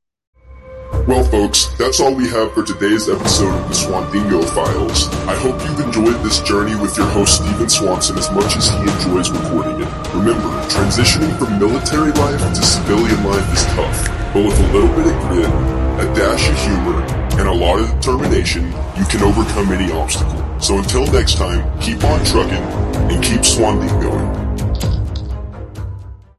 Well, 1.07 1.25
folks, 1.25 1.67
that's 1.77 1.99
all 1.99 2.15
we 2.15 2.29
have 2.29 2.53
for 2.53 2.63
today's 2.63 3.09
episode 3.09 3.53
of 3.53 3.67
the 3.67 3.75
Swandingo 3.75 4.41
Files. 4.55 5.09
I 5.27 5.35
hope 5.35 5.61
you've 5.67 5.79
enjoyed 5.81 6.23
this 6.23 6.39
journey 6.39 6.73
with 6.81 6.95
your 6.97 7.05
host, 7.07 7.43
Stephen 7.43 7.67
Swanson, 7.67 8.17
as 8.17 8.31
much 8.31 8.55
as 8.55 8.69
he 8.69 8.79
enjoys 8.79 9.29
recording 9.29 9.81
it. 9.81 9.91
Remember, 10.15 10.49
transitioning 10.71 11.37
from 11.37 11.59
military 11.59 12.13
life 12.13 12.39
to 12.39 12.63
civilian 12.63 13.21
life 13.25 13.53
is 13.53 13.65
tough, 13.75 14.14
but 14.35 14.43
with 14.43 14.59
a 14.59 14.73
little 14.73 14.89
bit 14.89 15.07
of 15.07 15.21
grit, 15.29 15.45
a 15.45 16.13
dash 16.13 16.49
of 16.49 16.57
humor, 16.59 17.01
and 17.39 17.47
a 17.47 17.53
lot 17.53 17.79
of 17.79 17.89
determination, 18.01 18.65
you 18.97 19.05
can 19.05 19.21
overcome 19.23 19.71
any 19.71 19.89
obstacle. 19.93 20.59
So 20.59 20.77
until 20.77 21.09
next 21.13 21.35
time, 21.35 21.63
keep 21.79 22.03
on 22.03 22.21
trucking 22.25 22.51
and 23.09 23.23
keep 23.23 23.45
Swanding 23.45 23.97
going. 24.01 24.44